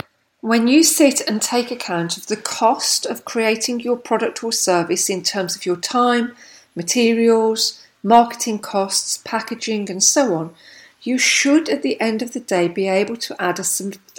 When 0.41 0.69
you 0.69 0.85
sit 0.85 1.21
and 1.29 1.43
take 1.43 1.71
account 1.71 2.17
of 2.17 2.27
the 2.29 2.37
cost 2.37 3.05
of 3.05 3.25
creating 3.25 3.81
your 3.81 3.97
product 3.97 4.45
or 4.45 4.53
service 4.53 5.11
in 5.11 5.23
terms 5.23 5.57
of 5.57 5.67
your 5.67 5.77
time, 5.77 6.37
materials, 6.77 7.83
marketing 8.03 8.61
costs, 8.61 9.19
packaging, 9.25 9.91
and 9.91 10.03
so 10.03 10.35
on, 10.35 10.55
you 11.03 11.19
should 11.19 11.69
at 11.69 11.83
the 11.83 12.01
end 12.01 12.23
of 12.23 12.33
the 12.33 12.41
day 12.41 12.69
be 12.69 12.87
able 12.87 13.17
to 13.17 13.43
add 13.43 13.59
a, 13.59 13.63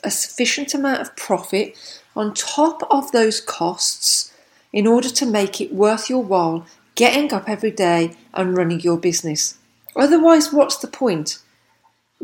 a 0.04 0.12
sufficient 0.12 0.74
amount 0.74 1.02
of 1.02 1.16
profit 1.16 1.78
on 2.16 2.34
top 2.34 2.86
of 2.92 3.12
those 3.12 3.40
costs 3.40 4.34
in 4.74 4.86
order 4.86 5.10
to 5.10 5.26
make 5.26 5.62
it 5.62 5.74
worth 5.74 6.10
your 6.10 6.24
while 6.24 6.66
getting 6.98 7.32
up 7.32 7.48
every 7.48 7.72
day 7.72 8.18
and 8.34 8.58
running 8.58 8.82
your 8.82 8.98
business. 8.98 9.58
Otherwise, 9.96 10.52
what's 10.52 10.78
the 10.78 10.88
point? 10.88 11.40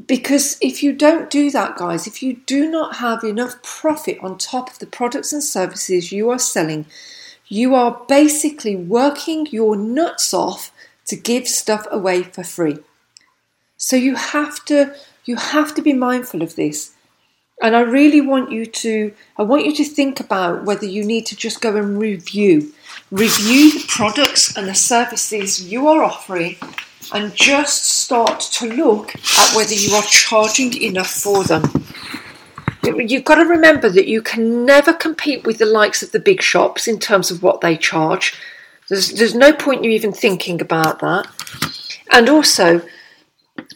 Because 0.07 0.57
if 0.61 0.81
you 0.81 0.91
don't 0.91 1.29
do 1.29 1.51
that, 1.51 1.77
guys, 1.77 2.07
if 2.07 2.23
you 2.23 2.41
do 2.47 2.69
not 2.69 2.95
have 2.95 3.23
enough 3.23 3.61
profit 3.61 4.17
on 4.21 4.37
top 4.37 4.71
of 4.71 4.79
the 4.79 4.87
products 4.87 5.31
and 5.31 5.43
services 5.43 6.11
you 6.11 6.31
are 6.31 6.39
selling, 6.39 6.87
you 7.47 7.75
are 7.75 8.03
basically 8.07 8.75
working 8.75 9.45
your 9.51 9.75
nuts 9.75 10.33
off 10.33 10.71
to 11.05 11.15
give 11.15 11.47
stuff 11.47 11.85
away 11.91 12.23
for 12.23 12.43
free. 12.43 12.79
So 13.77 13.95
you 13.95 14.15
have 14.15 14.65
to 14.65 14.95
you 15.25 15.35
have 15.35 15.75
to 15.75 15.81
be 15.81 15.93
mindful 15.93 16.41
of 16.41 16.55
this. 16.55 16.93
And 17.61 17.75
I 17.75 17.81
really 17.81 18.21
want 18.21 18.51
you 18.51 18.65
to 18.65 19.13
I 19.37 19.43
want 19.43 19.65
you 19.65 19.75
to 19.75 19.85
think 19.85 20.19
about 20.19 20.63
whether 20.63 20.85
you 20.87 21.03
need 21.03 21.27
to 21.27 21.35
just 21.35 21.61
go 21.61 21.75
and 21.75 21.99
review 21.99 22.73
review 23.11 23.73
the 23.73 23.85
products 23.87 24.55
and 24.57 24.67
the 24.67 24.75
services 24.75 25.71
you 25.71 25.87
are 25.87 26.03
offering 26.03 26.55
and 27.13 27.33
just 27.35 27.83
start 27.83 28.39
to 28.39 28.65
look 28.65 29.15
at 29.15 29.55
whether 29.55 29.73
you 29.73 29.93
are 29.93 30.03
charging 30.03 30.81
enough 30.81 31.11
for 31.11 31.43
them. 31.43 31.63
You've 32.83 33.23
got 33.23 33.35
to 33.35 33.45
remember 33.45 33.89
that 33.89 34.07
you 34.07 34.21
can 34.21 34.65
never 34.65 34.93
compete 34.93 35.45
with 35.45 35.57
the 35.57 35.65
likes 35.65 36.03
of 36.03 36.11
the 36.11 36.19
big 36.19 36.41
shops 36.41 36.87
in 36.87 36.99
terms 36.99 37.31
of 37.31 37.41
what 37.41 37.61
they 37.61 37.77
charge. 37.77 38.35
There's, 38.89 39.11
there's 39.11 39.35
no 39.35 39.53
point 39.53 39.83
you 39.83 39.91
even 39.91 40.11
thinking 40.11 40.61
about 40.61 40.99
that. 40.99 41.27
And 42.11 42.29
also, 42.29 42.81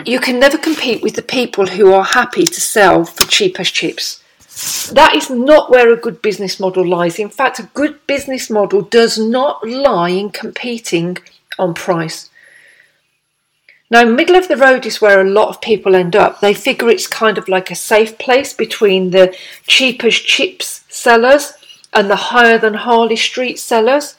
you 0.06 0.20
can 0.20 0.40
never 0.40 0.58
compete 0.58 1.02
with 1.02 1.16
the 1.16 1.22
people 1.22 1.68
who 1.68 1.94
are 1.94 2.04
happy 2.04 2.46
to 2.46 2.62
sell 2.62 3.06
for 3.06 3.26
cheap 3.28 3.60
as 3.60 3.72
chips. 3.72 4.24
That 4.94 5.14
is 5.16 5.30
not 5.30 5.70
where 5.70 5.92
a 5.94 5.98
good 5.98 6.22
business 6.22 6.60
model 6.60 6.86
lies. 6.86 7.20
In 7.20 7.30
fact, 7.30 7.60
a 7.60 7.70
good 7.74 8.06
business 8.08 8.50
model 8.50 8.82
does 8.82 9.18
not 9.18 9.68
lie 9.68 10.10
in 10.10 10.32
competing 10.32 11.18
on 11.60 11.76
price. 11.76 12.30
Now, 13.92 14.04
middle 14.04 14.36
of 14.36 14.48
the 14.48 14.58
road 14.58 14.86
is 14.86 15.00
where 15.00 15.22
a 15.22 15.30
lot 15.30 15.50
of 15.50 15.62
people 15.62 15.96
end 15.96 16.16
up. 16.16 16.40
They 16.40 16.54
figure 16.54 16.90
it's 16.90 17.08
kind 17.08 17.38
of 17.38 17.48
like 17.48 17.70
a 17.70 17.76
safe 17.76 18.18
place 18.18 18.52
between 18.52 19.12
the 19.12 19.36
cheapest 19.68 20.26
chips 20.26 20.84
sellers 20.90 21.54
and 21.94 22.10
the 22.10 22.16
higher 22.16 22.58
than 22.58 22.74
Harley 22.74 23.16
Street 23.16 23.60
sellers. 23.60 24.16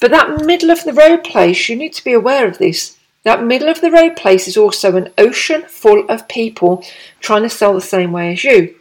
But 0.00 0.10
that 0.10 0.44
middle 0.44 0.70
of 0.70 0.84
the 0.84 0.92
road 0.92 1.24
place, 1.24 1.68
you 1.68 1.76
need 1.76 1.92
to 1.94 2.04
be 2.04 2.12
aware 2.12 2.46
of 2.46 2.58
this. 2.58 2.98
That 3.22 3.44
middle 3.44 3.68
of 3.68 3.80
the 3.80 3.90
road 3.90 4.16
place 4.16 4.48
is 4.48 4.56
also 4.56 4.96
an 4.96 5.12
ocean 5.16 5.62
full 5.68 6.04
of 6.08 6.28
people 6.28 6.84
trying 7.20 7.42
to 7.42 7.50
sell 7.50 7.74
the 7.74 7.80
same 7.80 8.12
way 8.12 8.32
as 8.32 8.44
you. 8.44 8.74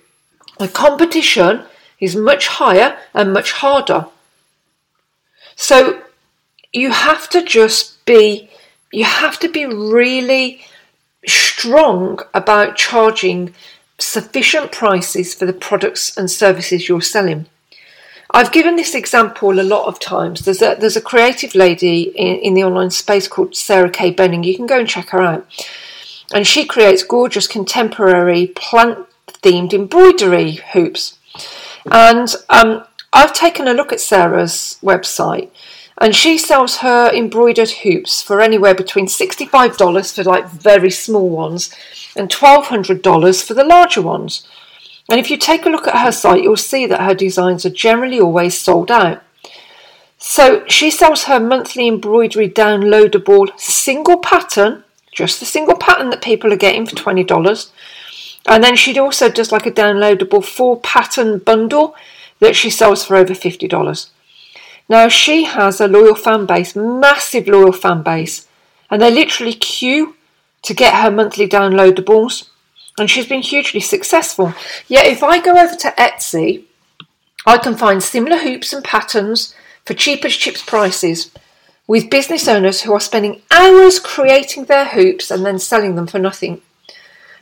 The 0.60 0.68
competition 0.68 1.64
is 2.00 2.16
much 2.16 2.48
higher 2.48 2.98
and 3.14 3.34
much 3.34 3.52
harder. 3.54 4.08
So 5.56 6.02
you 6.74 6.92
have 6.92 7.30
to 7.30 7.44
just 7.44 8.06
be 8.06 8.50
you 8.92 9.04
have 9.04 9.40
to 9.40 9.50
be 9.50 9.66
really 9.66 10.62
strong 11.26 12.20
about 12.34 12.78
charging 12.78 13.54
sufficient 14.00 14.72
prices 14.72 15.34
for 15.34 15.46
the 15.46 15.54
products 15.54 16.16
and 16.16 16.32
services 16.32 16.88
you're 16.88 17.02
selling. 17.02 17.48
I've 18.32 18.52
given 18.52 18.76
this 18.76 18.94
example 18.94 19.60
a 19.60 19.64
lot 19.64 19.88
of 19.88 20.00
times. 20.00 20.42
There's 20.42 20.62
a, 20.62 20.76
there's 20.80 20.98
a 20.98 21.02
creative 21.02 21.56
lady 21.56 22.04
in, 22.04 22.38
in 22.38 22.54
the 22.54 22.64
online 22.64 22.92
space 22.92 23.28
called 23.28 23.56
Sarah 23.56 23.90
K. 23.90 24.12
Benning. 24.12 24.44
You 24.44 24.56
can 24.56 24.68
go 24.68 24.80
and 24.80 24.88
check 24.88 25.10
her 25.10 25.22
out. 25.22 25.46
And 26.34 26.46
she 26.46 26.66
creates 26.66 27.04
gorgeous 27.04 27.48
contemporary 27.48 28.48
plant 28.48 29.07
themed 29.48 29.74
embroidery 29.74 30.54
hoops. 30.74 31.18
And 31.89 32.27
um, 32.50 32.84
I've 33.13 33.34
taken 33.34 33.68
a 33.68 33.74
look 33.74 33.94
at 33.94 34.01
Sarah's 34.01 34.77
website 34.84 35.50
and 36.00 36.13
she 36.13 36.38
sells 36.38 36.77
her 36.77 37.10
embroidered 37.12 37.70
hoops 37.70 38.22
for 38.22 38.42
anywhere 38.42 38.75
between 38.75 39.08
$65 39.08 40.16
for 40.16 40.24
like 40.24 40.50
very 40.50 40.92
small 40.92 41.30
ones 41.30 41.74
and 42.16 42.30
$1,200 42.30 43.44
for 43.44 43.54
the 43.54 43.63
larger 43.63 44.01
ones. 44.01 44.48
And 45.10 45.20
if 45.20 45.32
you 45.32 45.38
take 45.38 45.66
a 45.66 45.70
look 45.70 45.88
at 45.88 46.04
her 46.04 46.12
site, 46.12 46.44
you'll 46.44 46.58
see 46.58 46.86
that 46.86 47.01
her 47.01 47.16
designs 47.16 47.66
are 47.66 47.72
generally 47.72 48.20
always 48.20 48.60
sold 48.60 48.92
out. 48.92 49.24
So 50.18 50.66
she 50.68 50.92
sells 50.92 51.24
her 51.24 51.39
monthly 51.39 51.88
embroidery 51.88 52.50
downloadable 52.50 53.58
single 53.58 54.18
pattern, 54.18 54.84
just 55.13 55.39
the 55.39 55.46
single 55.46 55.77
pattern 55.77 56.10
that 56.10 56.22
people 56.22 56.51
are 56.51 56.58
getting 56.58 56.86
for 56.86 56.96
$20. 56.96 57.72
And 58.48 58.63
then 58.63 58.75
she 58.75 58.98
also 58.98 59.30
does 59.30 59.51
like 59.51 59.66
a 59.66 59.72
downloadable 59.72 60.44
four 60.44 60.80
pattern 60.80 61.39
bundle 61.39 61.96
that 62.39 62.56
she 62.56 62.70
sells 62.70 63.04
for 63.04 63.16
over 63.16 63.34
$50. 63.34 64.10
Now 64.89 65.10
she 65.10 65.44
has 65.44 65.82
a 65.82 65.88
loyal 65.88 66.16
fan 66.16 66.46
base, 66.46 66.75
massive 66.75 67.48
loyal 67.48 67.74
fan 67.74 68.04
base, 68.04 68.48
and 68.89 69.01
they 69.01 69.12
literally 69.12 69.54
queue 69.54 70.16
to 70.63 70.74
get 70.74 70.96
her 70.96 71.12
monthly 71.12 71.48
downloadables, 71.48 72.50
and 72.98 73.10
she's 73.10 73.27
been 73.27 73.42
hugely 73.42 73.82
successful. 73.82 74.54
Yet 74.88 75.08
if 75.08 75.24
I 75.24 75.39
go 75.39 75.58
over 75.58 75.75
to 75.75 75.94
Etsy, 75.98 76.63
I 77.46 77.58
can 77.58 77.75
find 77.75 78.01
similar 78.01 78.38
hoops 78.38 78.72
and 78.72 78.84
patterns 78.84 79.54
for 79.86 79.94
cheap 79.94 80.24
as 80.24 80.36
chips 80.36 80.63
prices 80.63 81.32
with 81.86 82.10
business 82.10 82.48
owners 82.48 82.82
who 82.82 82.94
are 82.94 83.00
spending 83.00 83.42
hours 83.51 84.00
creating 84.00 84.66
their 84.66 84.86
hoops 84.86 85.32
and 85.32 85.46
then 85.46 85.60
selling 85.60 85.96
them 85.96 86.08
for 86.08 86.20
nothing. 86.20 86.62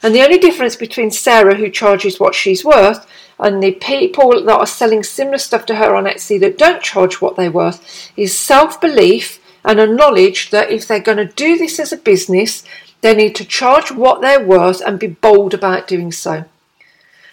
And 0.04 0.14
the 0.14 0.24
only 0.24 0.38
difference 0.38 0.76
between 0.76 1.12
Sarah, 1.12 1.56
who 1.56 1.70
charges 1.70 2.20
what 2.20 2.36
she's 2.36 2.66
worth, 2.66 3.08
and 3.40 3.62
the 3.62 3.72
people 3.72 4.44
that 4.44 4.60
are 4.60 4.66
selling 4.66 5.04
similar 5.04 5.38
stuff 5.38 5.66
to 5.68 5.76
her 5.76 5.96
on 5.96 6.06
Etsy 6.06 6.40
that 6.40 6.58
don't 6.58 6.82
charge 6.82 7.22
what 7.22 7.36
they're 7.36 7.52
worth 7.52 8.12
is 8.16 8.38
self 8.38 8.80
belief 8.80 9.40
and 9.64 9.80
a 9.80 9.88
knowledge 9.88 10.52
that 10.52 10.70
if 10.70 10.88
they're 10.88 11.00
going 11.00 11.18
to 11.18 11.26
do 11.26 11.58
this 11.58 11.80
as 11.80 11.92
a 11.92 11.98
business, 11.98 12.64
they 13.02 13.16
need 13.16 13.36
to 13.36 13.46
charge 13.46 13.92
what 13.92 14.22
they're 14.22 14.46
worth 14.46 14.82
and 14.82 15.00
be 15.00 15.08
bold 15.08 15.54
about 15.54 15.88
doing 15.88 16.12
so. 16.12 16.46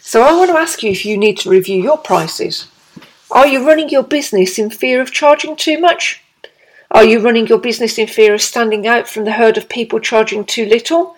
So 0.00 0.22
I 0.22 0.36
want 0.36 0.50
to 0.50 0.56
ask 0.56 0.82
you 0.82 0.90
if 0.90 1.04
you 1.04 1.16
need 1.16 1.38
to 1.38 1.50
review 1.50 1.80
your 1.80 1.98
prices. 1.98 2.66
Are 3.30 3.46
you 3.46 3.66
running 3.66 3.88
your 3.88 4.02
business 4.02 4.58
in 4.58 4.70
fear 4.70 5.00
of 5.00 5.12
charging 5.12 5.56
too 5.56 5.78
much? 5.78 6.22
Are 6.90 7.04
you 7.04 7.20
running 7.20 7.46
your 7.46 7.58
business 7.58 7.96
in 7.96 8.06
fear 8.06 8.34
of 8.34 8.42
standing 8.42 8.86
out 8.86 9.08
from 9.08 9.24
the 9.24 9.32
herd 9.32 9.56
of 9.56 9.68
people 9.68 10.00
charging 10.00 10.44
too 10.44 10.66
little? 10.66 11.16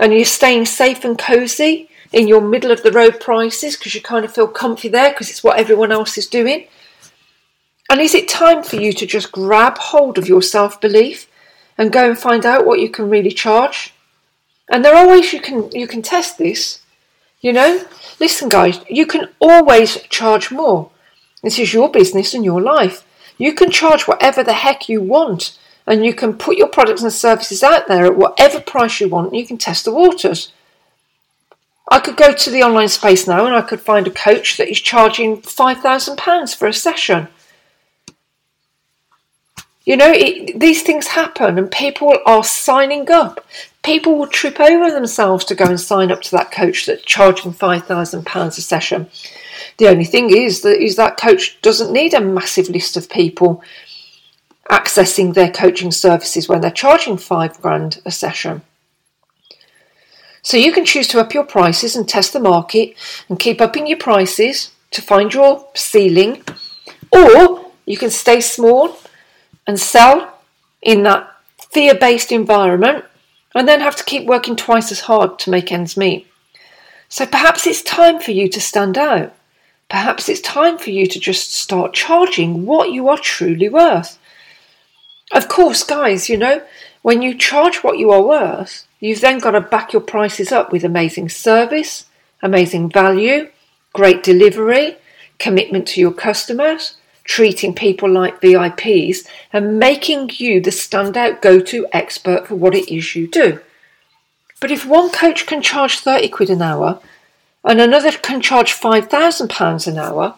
And 0.00 0.12
you're 0.12 0.24
staying 0.24 0.64
safe 0.64 1.04
and 1.04 1.16
cosy 1.16 1.88
in 2.12 2.26
your 2.26 2.40
middle 2.40 2.72
of 2.72 2.82
the 2.82 2.90
road 2.90 3.20
prices 3.20 3.76
because 3.76 3.94
you 3.94 4.00
kind 4.00 4.24
of 4.24 4.34
feel 4.34 4.48
comfy 4.48 4.88
there 4.88 5.10
because 5.10 5.30
it's 5.30 5.44
what 5.44 5.60
everyone 5.60 5.92
else 5.92 6.18
is 6.18 6.26
doing? 6.26 6.66
And 7.90 8.00
is 8.00 8.14
it 8.14 8.28
time 8.28 8.62
for 8.62 8.76
you 8.76 8.92
to 8.92 9.06
just 9.06 9.30
grab 9.30 9.78
hold 9.78 10.16
of 10.16 10.28
your 10.28 10.42
self 10.42 10.80
belief 10.80 11.28
and 11.76 11.92
go 11.92 12.08
and 12.08 12.18
find 12.18 12.46
out 12.46 12.66
what 12.66 12.80
you 12.80 12.88
can 12.88 13.10
really 13.10 13.30
charge? 13.30 13.94
And 14.68 14.84
there 14.84 14.94
are 14.94 15.08
ways 15.08 15.32
you 15.32 15.40
can 15.40 15.70
you 15.72 15.86
can 15.86 16.02
test 16.02 16.38
this. 16.38 16.80
You 17.40 17.52
know, 17.52 17.84
listen, 18.20 18.48
guys, 18.48 18.80
you 18.88 19.06
can 19.06 19.28
always 19.40 20.00
charge 20.08 20.50
more. 20.50 20.90
This 21.42 21.58
is 21.58 21.72
your 21.72 21.90
business 21.90 22.34
and 22.34 22.44
your 22.44 22.60
life. 22.60 23.04
You 23.38 23.54
can 23.54 23.70
charge 23.70 24.06
whatever 24.06 24.44
the 24.44 24.52
heck 24.52 24.88
you 24.88 25.00
want, 25.00 25.58
and 25.90 26.04
you 26.04 26.14
can 26.14 26.34
put 26.34 26.56
your 26.56 26.68
products 26.68 27.02
and 27.02 27.12
services 27.12 27.64
out 27.64 27.88
there 27.88 28.06
at 28.06 28.16
whatever 28.16 28.60
price 28.60 29.00
you 29.00 29.08
want. 29.08 29.34
You 29.34 29.44
can 29.44 29.58
test 29.58 29.84
the 29.84 29.92
waters. 29.92 30.52
I 31.90 31.98
could 31.98 32.16
go 32.16 32.32
to 32.32 32.50
the 32.50 32.62
online 32.62 32.88
space 32.88 33.26
now 33.26 33.44
and 33.44 33.56
I 33.56 33.62
could 33.62 33.80
find 33.80 34.06
a 34.06 34.12
coach 34.12 34.56
that 34.56 34.70
is 34.70 34.80
charging 34.80 35.42
£5,000 35.42 36.56
for 36.56 36.68
a 36.68 36.72
session. 36.72 37.26
You 39.84 39.96
know, 39.96 40.12
it, 40.14 40.60
these 40.60 40.84
things 40.84 41.08
happen 41.08 41.58
and 41.58 41.68
people 41.68 42.16
are 42.24 42.44
signing 42.44 43.10
up. 43.10 43.44
People 43.82 44.16
will 44.16 44.28
trip 44.28 44.60
over 44.60 44.92
themselves 44.92 45.44
to 45.46 45.56
go 45.56 45.64
and 45.64 45.80
sign 45.80 46.12
up 46.12 46.22
to 46.22 46.30
that 46.30 46.52
coach 46.52 46.86
that's 46.86 47.02
charging 47.02 47.52
£5,000 47.52 48.46
a 48.46 48.50
session. 48.52 49.10
The 49.78 49.88
only 49.88 50.04
thing 50.04 50.30
is 50.30 50.60
that 50.60 50.80
is 50.80 50.94
that 50.96 51.16
coach 51.16 51.60
doesn't 51.62 51.92
need 51.92 52.14
a 52.14 52.20
massive 52.20 52.68
list 52.68 52.96
of 52.96 53.10
people 53.10 53.64
accessing 54.70 55.34
their 55.34 55.50
coaching 55.50 55.90
services 55.90 56.48
when 56.48 56.60
they're 56.60 56.70
charging 56.70 57.16
five 57.16 57.60
grand 57.60 58.00
a 58.04 58.10
session. 58.10 58.62
So 60.42 60.56
you 60.56 60.72
can 60.72 60.84
choose 60.84 61.08
to 61.08 61.20
up 61.20 61.34
your 61.34 61.44
prices 61.44 61.96
and 61.96 62.08
test 62.08 62.32
the 62.32 62.40
market 62.40 62.94
and 63.28 63.38
keep 63.38 63.60
upping 63.60 63.86
your 63.86 63.98
prices 63.98 64.70
to 64.92 65.02
find 65.02 65.34
your 65.34 65.68
ceiling, 65.74 66.42
or 67.12 67.70
you 67.84 67.98
can 67.98 68.10
stay 68.10 68.40
small 68.40 68.96
and 69.66 69.78
sell 69.78 70.40
in 70.82 71.02
that 71.02 71.30
fear 71.70 71.94
based 71.94 72.32
environment 72.32 73.04
and 73.54 73.68
then 73.68 73.80
have 73.80 73.96
to 73.96 74.04
keep 74.04 74.26
working 74.26 74.56
twice 74.56 74.90
as 74.90 75.00
hard 75.00 75.38
to 75.40 75.50
make 75.50 75.70
ends 75.70 75.96
meet. 75.96 76.26
So 77.08 77.26
perhaps 77.26 77.66
it's 77.66 77.82
time 77.82 78.20
for 78.20 78.30
you 78.30 78.48
to 78.48 78.60
stand 78.60 78.96
out. 78.96 79.34
Perhaps 79.88 80.28
it's 80.28 80.40
time 80.40 80.78
for 80.78 80.90
you 80.90 81.06
to 81.06 81.18
just 81.18 81.52
start 81.52 81.92
charging 81.92 82.64
what 82.64 82.92
you 82.92 83.08
are 83.08 83.18
truly 83.18 83.68
worth. 83.68 84.19
Of 85.32 85.48
course, 85.48 85.84
guys, 85.84 86.28
you 86.28 86.36
know, 86.36 86.62
when 87.02 87.22
you 87.22 87.34
charge 87.34 87.78
what 87.78 87.98
you 87.98 88.10
are 88.10 88.22
worth, 88.22 88.86
you've 88.98 89.20
then 89.20 89.38
got 89.38 89.52
to 89.52 89.60
back 89.60 89.92
your 89.92 90.02
prices 90.02 90.50
up 90.50 90.72
with 90.72 90.84
amazing 90.84 91.28
service, 91.28 92.06
amazing 92.42 92.90
value, 92.90 93.48
great 93.92 94.22
delivery, 94.22 94.96
commitment 95.38 95.86
to 95.88 96.00
your 96.00 96.12
customers, 96.12 96.96
treating 97.24 97.74
people 97.74 98.10
like 98.10 98.40
VIPs, 98.40 99.26
and 99.52 99.78
making 99.78 100.30
you 100.34 100.60
the 100.60 100.70
standout 100.70 101.40
go 101.40 101.60
to 101.60 101.86
expert 101.92 102.48
for 102.48 102.56
what 102.56 102.74
it 102.74 102.92
is 102.92 103.14
you 103.14 103.28
do. 103.28 103.60
But 104.60 104.70
if 104.70 104.84
one 104.84 105.10
coach 105.10 105.46
can 105.46 105.62
charge 105.62 106.00
30 106.00 106.28
quid 106.28 106.50
an 106.50 106.60
hour 106.60 107.00
and 107.64 107.80
another 107.80 108.12
can 108.12 108.40
charge 108.40 108.72
£5,000 108.72 109.86
an 109.86 109.98
hour, 109.98 110.34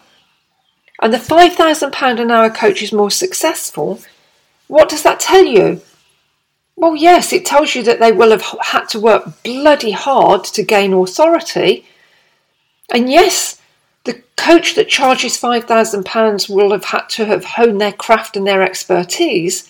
and 1.01 1.13
the 1.13 1.17
£5,000 1.17 2.19
an 2.19 2.31
hour 2.31 2.49
coach 2.49 2.81
is 2.81 2.93
more 2.93 3.11
successful, 3.11 3.99
what 4.67 4.89
does 4.89 5.03
that 5.03 5.19
tell 5.19 5.45
you? 5.45 5.81
Well, 6.75 6.95
yes, 6.95 7.31
it 7.31 7.45
tells 7.45 7.75
you 7.75 7.83
that 7.83 7.99
they 7.99 8.11
will 8.11 8.31
have 8.31 8.45
had 8.61 8.89
to 8.89 8.99
work 8.99 9.43
bloody 9.43 9.91
hard 9.91 10.43
to 10.45 10.63
gain 10.63 10.93
authority. 10.93 11.85
And 12.89 13.09
yes, 13.09 13.61
the 14.05 14.21
coach 14.35 14.75
that 14.75 14.89
charges 14.89 15.39
£5,000 15.39 16.49
will 16.49 16.71
have 16.71 16.85
had 16.85 17.09
to 17.09 17.25
have 17.25 17.45
honed 17.45 17.79
their 17.79 17.93
craft 17.93 18.35
and 18.35 18.45
their 18.45 18.61
expertise. 18.61 19.69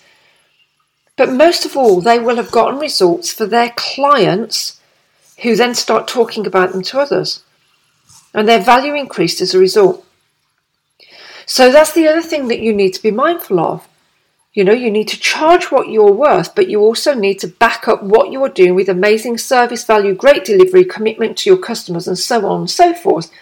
But 1.16 1.30
most 1.30 1.64
of 1.64 1.76
all, 1.76 2.00
they 2.00 2.18
will 2.18 2.36
have 2.36 2.50
gotten 2.50 2.80
results 2.80 3.32
for 3.32 3.46
their 3.46 3.72
clients 3.76 4.80
who 5.42 5.54
then 5.54 5.74
start 5.74 6.08
talking 6.08 6.46
about 6.46 6.72
them 6.72 6.82
to 6.82 7.00
others. 7.00 7.42
And 8.32 8.48
their 8.48 8.60
value 8.60 8.94
increased 8.94 9.40
as 9.40 9.54
a 9.54 9.58
result. 9.58 10.04
So 11.46 11.70
that's 11.70 11.92
the 11.92 12.08
other 12.08 12.22
thing 12.22 12.48
that 12.48 12.60
you 12.60 12.72
need 12.72 12.94
to 12.94 13.02
be 13.02 13.10
mindful 13.10 13.60
of. 13.60 13.86
You 14.54 14.62
know, 14.62 14.72
you 14.72 14.88
need 14.88 15.08
to 15.08 15.18
charge 15.18 15.72
what 15.72 15.88
you're 15.88 16.12
worth, 16.12 16.54
but 16.54 16.70
you 16.70 16.80
also 16.80 17.12
need 17.12 17.40
to 17.40 17.48
back 17.48 17.88
up 17.88 18.04
what 18.04 18.30
you 18.30 18.42
are 18.44 18.48
doing 18.48 18.76
with 18.76 18.88
amazing 18.88 19.36
service 19.36 19.84
value, 19.84 20.14
great 20.14 20.44
delivery, 20.44 20.84
commitment 20.84 21.36
to 21.38 21.50
your 21.50 21.58
customers, 21.58 22.06
and 22.06 22.16
so 22.16 22.46
on 22.46 22.60
and 22.60 22.70
so 22.70 22.94
forth. 22.94 23.32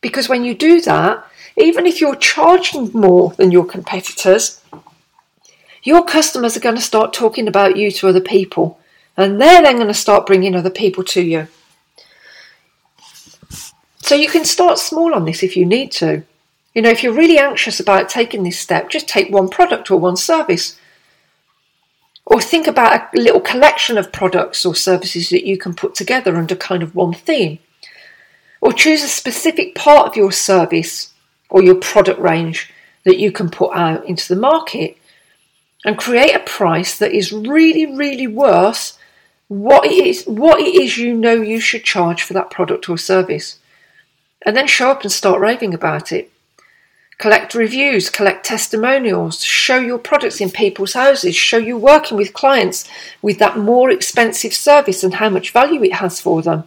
Because 0.00 0.30
when 0.30 0.42
you 0.42 0.54
do 0.54 0.80
that, 0.80 1.26
even 1.58 1.86
if 1.86 2.00
you're 2.00 2.16
charging 2.16 2.90
more 2.92 3.32
than 3.32 3.52
your 3.52 3.66
competitors, 3.66 4.62
your 5.82 6.04
customers 6.06 6.56
are 6.56 6.60
going 6.60 6.76
to 6.76 6.80
start 6.80 7.12
talking 7.12 7.46
about 7.46 7.76
you 7.76 7.90
to 7.90 8.08
other 8.08 8.20
people. 8.20 8.80
And 9.18 9.38
they're 9.38 9.60
then 9.60 9.76
going 9.76 9.88
to 9.88 9.94
start 9.94 10.26
bringing 10.26 10.54
other 10.54 10.70
people 10.70 11.04
to 11.04 11.20
you. 11.20 11.48
So 13.98 14.14
you 14.14 14.28
can 14.28 14.46
start 14.46 14.78
small 14.78 15.14
on 15.14 15.26
this 15.26 15.42
if 15.42 15.54
you 15.54 15.66
need 15.66 15.92
to. 15.92 16.22
You 16.74 16.82
know, 16.82 16.90
if 16.90 17.02
you're 17.02 17.12
really 17.12 17.38
anxious 17.38 17.80
about 17.80 18.08
taking 18.08 18.42
this 18.42 18.58
step, 18.58 18.90
just 18.90 19.08
take 19.08 19.30
one 19.30 19.48
product 19.48 19.90
or 19.90 19.98
one 19.98 20.16
service. 20.16 20.78
Or 22.24 22.40
think 22.40 22.68
about 22.68 23.14
a 23.14 23.20
little 23.20 23.40
collection 23.40 23.98
of 23.98 24.12
products 24.12 24.64
or 24.64 24.74
services 24.74 25.30
that 25.30 25.46
you 25.46 25.58
can 25.58 25.74
put 25.74 25.96
together 25.96 26.36
under 26.36 26.54
kind 26.54 26.82
of 26.82 26.94
one 26.94 27.12
theme. 27.12 27.58
Or 28.60 28.72
choose 28.72 29.02
a 29.02 29.08
specific 29.08 29.74
part 29.74 30.06
of 30.06 30.16
your 30.16 30.30
service 30.30 31.12
or 31.48 31.62
your 31.62 31.74
product 31.74 32.20
range 32.20 32.72
that 33.04 33.18
you 33.18 33.32
can 33.32 33.50
put 33.50 33.74
out 33.74 34.04
into 34.06 34.32
the 34.32 34.40
market 34.40 34.96
and 35.84 35.98
create 35.98 36.34
a 36.34 36.40
price 36.40 36.96
that 36.98 37.12
is 37.12 37.32
really, 37.32 37.86
really 37.86 38.26
worth 38.26 38.96
what 39.48 39.84
it 39.86 40.06
is, 40.06 40.24
what 40.24 40.60
it 40.60 40.74
is 40.80 40.98
you 40.98 41.16
know 41.16 41.34
you 41.34 41.58
should 41.58 41.82
charge 41.82 42.22
for 42.22 42.34
that 42.34 42.50
product 42.50 42.88
or 42.88 42.96
service. 42.96 43.58
And 44.46 44.56
then 44.56 44.68
show 44.68 44.90
up 44.90 45.02
and 45.02 45.10
start 45.10 45.40
raving 45.40 45.74
about 45.74 46.12
it. 46.12 46.30
Collect 47.20 47.54
reviews, 47.54 48.08
collect 48.08 48.46
testimonials, 48.46 49.44
show 49.44 49.78
your 49.78 49.98
products 49.98 50.40
in 50.40 50.50
people's 50.50 50.94
houses, 50.94 51.36
show 51.36 51.58
you 51.58 51.76
working 51.76 52.16
with 52.16 52.32
clients 52.32 52.88
with 53.20 53.38
that 53.38 53.58
more 53.58 53.90
expensive 53.90 54.54
service 54.54 55.04
and 55.04 55.12
how 55.12 55.28
much 55.28 55.50
value 55.50 55.82
it 55.82 55.92
has 55.92 56.18
for 56.18 56.40
them. 56.40 56.64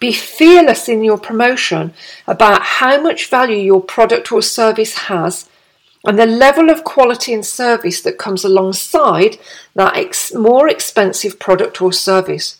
Be 0.00 0.10
fearless 0.10 0.88
in 0.88 1.04
your 1.04 1.16
promotion 1.16 1.94
about 2.26 2.60
how 2.62 3.00
much 3.00 3.30
value 3.30 3.58
your 3.58 3.80
product 3.80 4.32
or 4.32 4.42
service 4.42 4.94
has 5.06 5.48
and 6.04 6.18
the 6.18 6.26
level 6.26 6.70
of 6.70 6.82
quality 6.82 7.32
and 7.32 7.46
service 7.46 8.00
that 8.00 8.18
comes 8.18 8.44
alongside 8.44 9.38
that 9.76 9.96
ex- 9.96 10.34
more 10.34 10.68
expensive 10.68 11.38
product 11.38 11.80
or 11.80 11.92
service. 11.92 12.58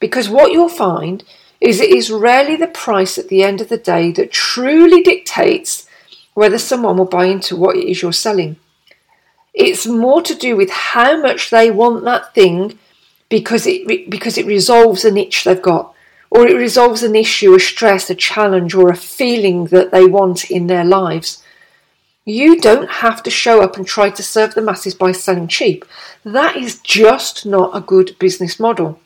Because 0.00 0.28
what 0.28 0.52
you'll 0.52 0.68
find 0.68 1.24
is 1.62 1.80
it 1.80 1.88
is 1.88 2.10
rarely 2.10 2.56
the 2.56 2.66
price 2.66 3.16
at 3.16 3.28
the 3.28 3.42
end 3.42 3.62
of 3.62 3.70
the 3.70 3.78
day 3.78 4.12
that 4.12 4.32
truly 4.32 5.02
dictates 5.02 5.85
whether 6.36 6.58
someone 6.58 6.98
will 6.98 7.06
buy 7.06 7.24
into 7.24 7.56
what 7.56 7.76
it 7.76 7.88
is 7.88 8.02
you're 8.02 8.12
selling. 8.12 8.56
It's 9.54 9.86
more 9.86 10.20
to 10.20 10.34
do 10.34 10.54
with 10.54 10.70
how 10.70 11.18
much 11.18 11.48
they 11.48 11.70
want 11.70 12.04
that 12.04 12.34
thing 12.34 12.78
because 13.30 13.66
it 13.66 14.10
because 14.10 14.36
it 14.36 14.44
resolves 14.44 15.06
an 15.06 15.16
itch 15.16 15.44
they've 15.44 15.62
got 15.62 15.94
or 16.30 16.46
it 16.46 16.54
resolves 16.54 17.02
an 17.02 17.16
issue, 17.16 17.54
a 17.54 17.58
stress, 17.58 18.10
a 18.10 18.14
challenge, 18.14 18.74
or 18.74 18.90
a 18.90 18.96
feeling 18.96 19.66
that 19.68 19.90
they 19.92 20.04
want 20.04 20.50
in 20.50 20.66
their 20.66 20.84
lives. 20.84 21.42
You 22.26 22.60
don't 22.60 22.90
have 22.90 23.22
to 23.22 23.30
show 23.30 23.62
up 23.62 23.78
and 23.78 23.86
try 23.86 24.10
to 24.10 24.22
serve 24.22 24.52
the 24.52 24.60
masses 24.60 24.94
by 24.94 25.12
selling 25.12 25.48
cheap. 25.48 25.86
That 26.24 26.56
is 26.56 26.80
just 26.80 27.46
not 27.46 27.74
a 27.74 27.80
good 27.80 28.18
business 28.18 28.60
model. 28.60 29.00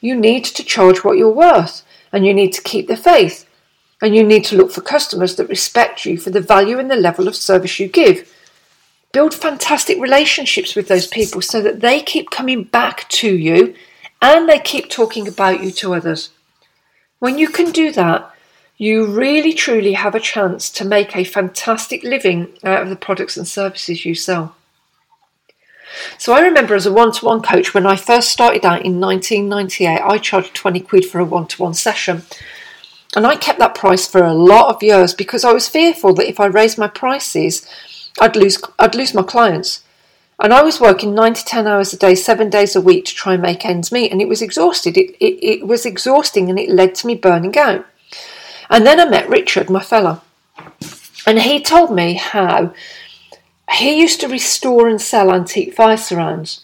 You 0.00 0.16
need 0.16 0.44
to 0.46 0.64
charge 0.64 1.04
what 1.04 1.16
you're 1.16 1.30
worth, 1.30 1.84
and 2.10 2.26
you 2.26 2.34
need 2.34 2.52
to 2.54 2.62
keep 2.62 2.88
the 2.88 2.96
faith, 2.96 3.46
and 4.02 4.16
you 4.16 4.24
need 4.24 4.44
to 4.44 4.56
look 4.56 4.72
for 4.72 4.80
customers 4.80 5.36
that 5.36 5.48
respect 5.48 6.04
you 6.04 6.18
for 6.18 6.30
the 6.30 6.40
value 6.40 6.78
and 6.78 6.90
the 6.90 6.96
level 6.96 7.28
of 7.28 7.36
service 7.36 7.78
you 7.78 7.86
give. 7.86 8.30
Build 9.12 9.32
fantastic 9.32 9.98
relationships 10.00 10.74
with 10.74 10.88
those 10.88 11.06
people 11.06 11.40
so 11.40 11.62
that 11.62 11.80
they 11.80 12.02
keep 12.02 12.30
coming 12.30 12.64
back 12.64 13.08
to 13.10 13.34
you 13.34 13.74
and 14.20 14.48
they 14.48 14.58
keep 14.58 14.90
talking 14.90 15.28
about 15.28 15.62
you 15.62 15.70
to 15.70 15.94
others. 15.94 16.30
When 17.20 17.38
you 17.38 17.48
can 17.48 17.70
do 17.70 17.92
that, 17.92 18.28
you 18.76 19.06
really 19.06 19.52
truly 19.52 19.92
have 19.92 20.16
a 20.16 20.20
chance 20.20 20.68
to 20.70 20.84
make 20.84 21.14
a 21.14 21.22
fantastic 21.22 22.02
living 22.02 22.48
out 22.64 22.82
of 22.82 22.88
the 22.88 22.96
products 22.96 23.36
and 23.36 23.46
services 23.46 24.04
you 24.04 24.16
sell. 24.16 24.56
So 26.18 26.32
I 26.32 26.40
remember 26.40 26.74
as 26.74 26.86
a 26.86 26.92
one 26.92 27.12
to 27.12 27.26
one 27.26 27.42
coach 27.42 27.74
when 27.74 27.86
I 27.86 27.94
first 27.94 28.30
started 28.30 28.64
out 28.64 28.84
in 28.84 28.98
1998, 28.98 30.00
I 30.00 30.18
charged 30.18 30.54
20 30.54 30.80
quid 30.80 31.04
for 31.04 31.20
a 31.20 31.24
one 31.24 31.46
to 31.48 31.62
one 31.62 31.74
session. 31.74 32.22
And 33.14 33.26
I 33.26 33.36
kept 33.36 33.58
that 33.58 33.74
price 33.74 34.06
for 34.06 34.24
a 34.24 34.34
lot 34.34 34.74
of 34.74 34.82
years 34.82 35.12
because 35.12 35.44
I 35.44 35.52
was 35.52 35.68
fearful 35.68 36.14
that 36.14 36.28
if 36.28 36.40
I 36.40 36.46
raised 36.46 36.78
my 36.78 36.88
prices, 36.88 37.66
I'd 38.20 38.36
lose 38.36 38.62
I'd 38.78 38.94
lose 38.94 39.14
my 39.14 39.22
clients. 39.22 39.82
And 40.42 40.52
I 40.52 40.62
was 40.62 40.80
working 40.80 41.14
nine 41.14 41.34
to 41.34 41.44
10 41.44 41.68
hours 41.68 41.92
a 41.92 41.96
day, 41.96 42.16
seven 42.16 42.50
days 42.50 42.74
a 42.74 42.80
week 42.80 43.04
to 43.04 43.14
try 43.14 43.34
and 43.34 43.42
make 43.42 43.64
ends 43.64 43.92
meet. 43.92 44.10
And 44.10 44.20
it 44.20 44.28
was 44.28 44.42
exhausted. 44.42 44.96
It, 44.96 45.14
it, 45.24 45.44
it 45.44 45.66
was 45.66 45.86
exhausting 45.86 46.50
and 46.50 46.58
it 46.58 46.68
led 46.68 46.96
to 46.96 47.06
me 47.06 47.14
burning 47.14 47.56
out. 47.56 47.86
And 48.68 48.84
then 48.84 48.98
I 48.98 49.04
met 49.04 49.28
Richard, 49.28 49.70
my 49.70 49.80
fella. 49.80 50.22
And 51.26 51.38
he 51.40 51.60
told 51.60 51.94
me 51.94 52.14
how 52.14 52.74
he 53.70 54.00
used 54.00 54.20
to 54.22 54.28
restore 54.28 54.88
and 54.88 55.00
sell 55.00 55.32
antique 55.32 55.74
fire 55.74 55.96
surrounds. 55.96 56.62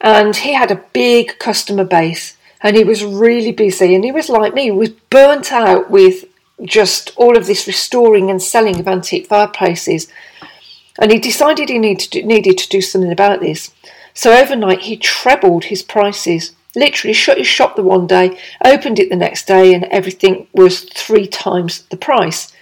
And 0.00 0.36
he 0.36 0.52
had 0.52 0.70
a 0.70 0.84
big 0.92 1.38
customer 1.38 1.84
base 1.84 2.36
and 2.62 2.76
he 2.76 2.84
was 2.84 3.04
really 3.04 3.52
busy. 3.52 3.94
And 3.94 4.04
he 4.04 4.12
was 4.12 4.28
like 4.28 4.54
me, 4.54 4.64
he 4.64 4.70
was 4.70 4.90
burnt 5.10 5.52
out 5.52 5.90
with 5.90 6.24
just 6.62 7.12
all 7.16 7.36
of 7.36 7.46
this 7.46 7.66
restoring 7.66 8.30
and 8.30 8.40
selling 8.40 8.78
of 8.78 8.88
antique 8.88 9.26
fireplaces 9.26 10.08
and 10.98 11.10
he 11.10 11.18
decided 11.18 11.68
he 11.68 11.78
needed 11.78 12.10
to, 12.12 12.22
needed 12.22 12.58
to 12.58 12.68
do 12.68 12.80
something 12.80 13.12
about 13.12 13.40
this. 13.40 13.72
So 14.14 14.32
overnight 14.32 14.80
he 14.82 14.96
trebled 14.96 15.64
his 15.64 15.82
prices. 15.82 16.52
Literally 16.76 17.14
shut 17.14 17.38
his 17.38 17.46
shop 17.46 17.76
the 17.76 17.82
one 17.82 18.06
day, 18.06 18.38
opened 18.64 18.98
it 18.98 19.08
the 19.08 19.16
next 19.16 19.46
day, 19.46 19.74
and 19.74 19.84
everything 19.84 20.48
was 20.52 20.80
three 20.80 21.26
times 21.26 21.82
the 21.90 21.96
price. 21.96 22.52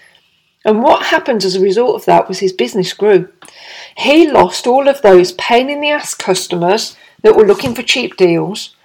And 0.65 0.83
what 0.83 1.07
happened 1.07 1.45
as 1.45 1.57
a 1.57 1.61
result 1.61 1.97
of 1.97 2.05
that 2.05 2.29
was 2.29 2.39
his 2.39 2.53
business 2.53 2.93
grew. 2.93 3.29
He 3.97 4.31
lost 4.31 4.67
all 4.67 4.87
of 4.87 5.03
those 5.03 5.33
pain 5.33 5.71
in 5.71 5.81
the 5.81 5.91
ass 5.91 6.15
customers 6.15 6.95
that 7.23 7.37
were 7.37 7.47
looking 7.47 7.75
for 7.75 7.83
cheap 7.83 8.17
deals, 8.17 8.77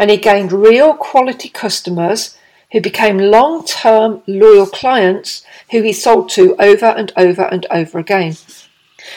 and 0.00 0.08
he 0.08 0.16
gained 0.16 0.50
real 0.50 0.94
quality 0.94 1.50
customers 1.50 2.38
who 2.72 2.80
became 2.80 3.18
long 3.18 3.62
term 3.66 4.22
loyal 4.26 4.66
clients 4.66 5.44
who 5.72 5.82
he 5.82 5.92
sold 5.92 6.30
to 6.30 6.56
over 6.58 6.86
and 6.86 7.12
over 7.18 7.42
and 7.42 7.66
over 7.70 7.98
again. 7.98 8.34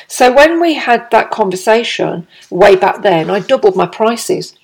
So 0.10 0.34
when 0.34 0.60
we 0.60 0.74
had 0.74 1.10
that 1.12 1.32
conversation 1.32 2.28
way 2.50 2.76
back 2.76 3.02
then, 3.02 3.30
I 3.30 3.40
doubled 3.40 3.78
my 3.78 3.86
prices. 3.86 4.56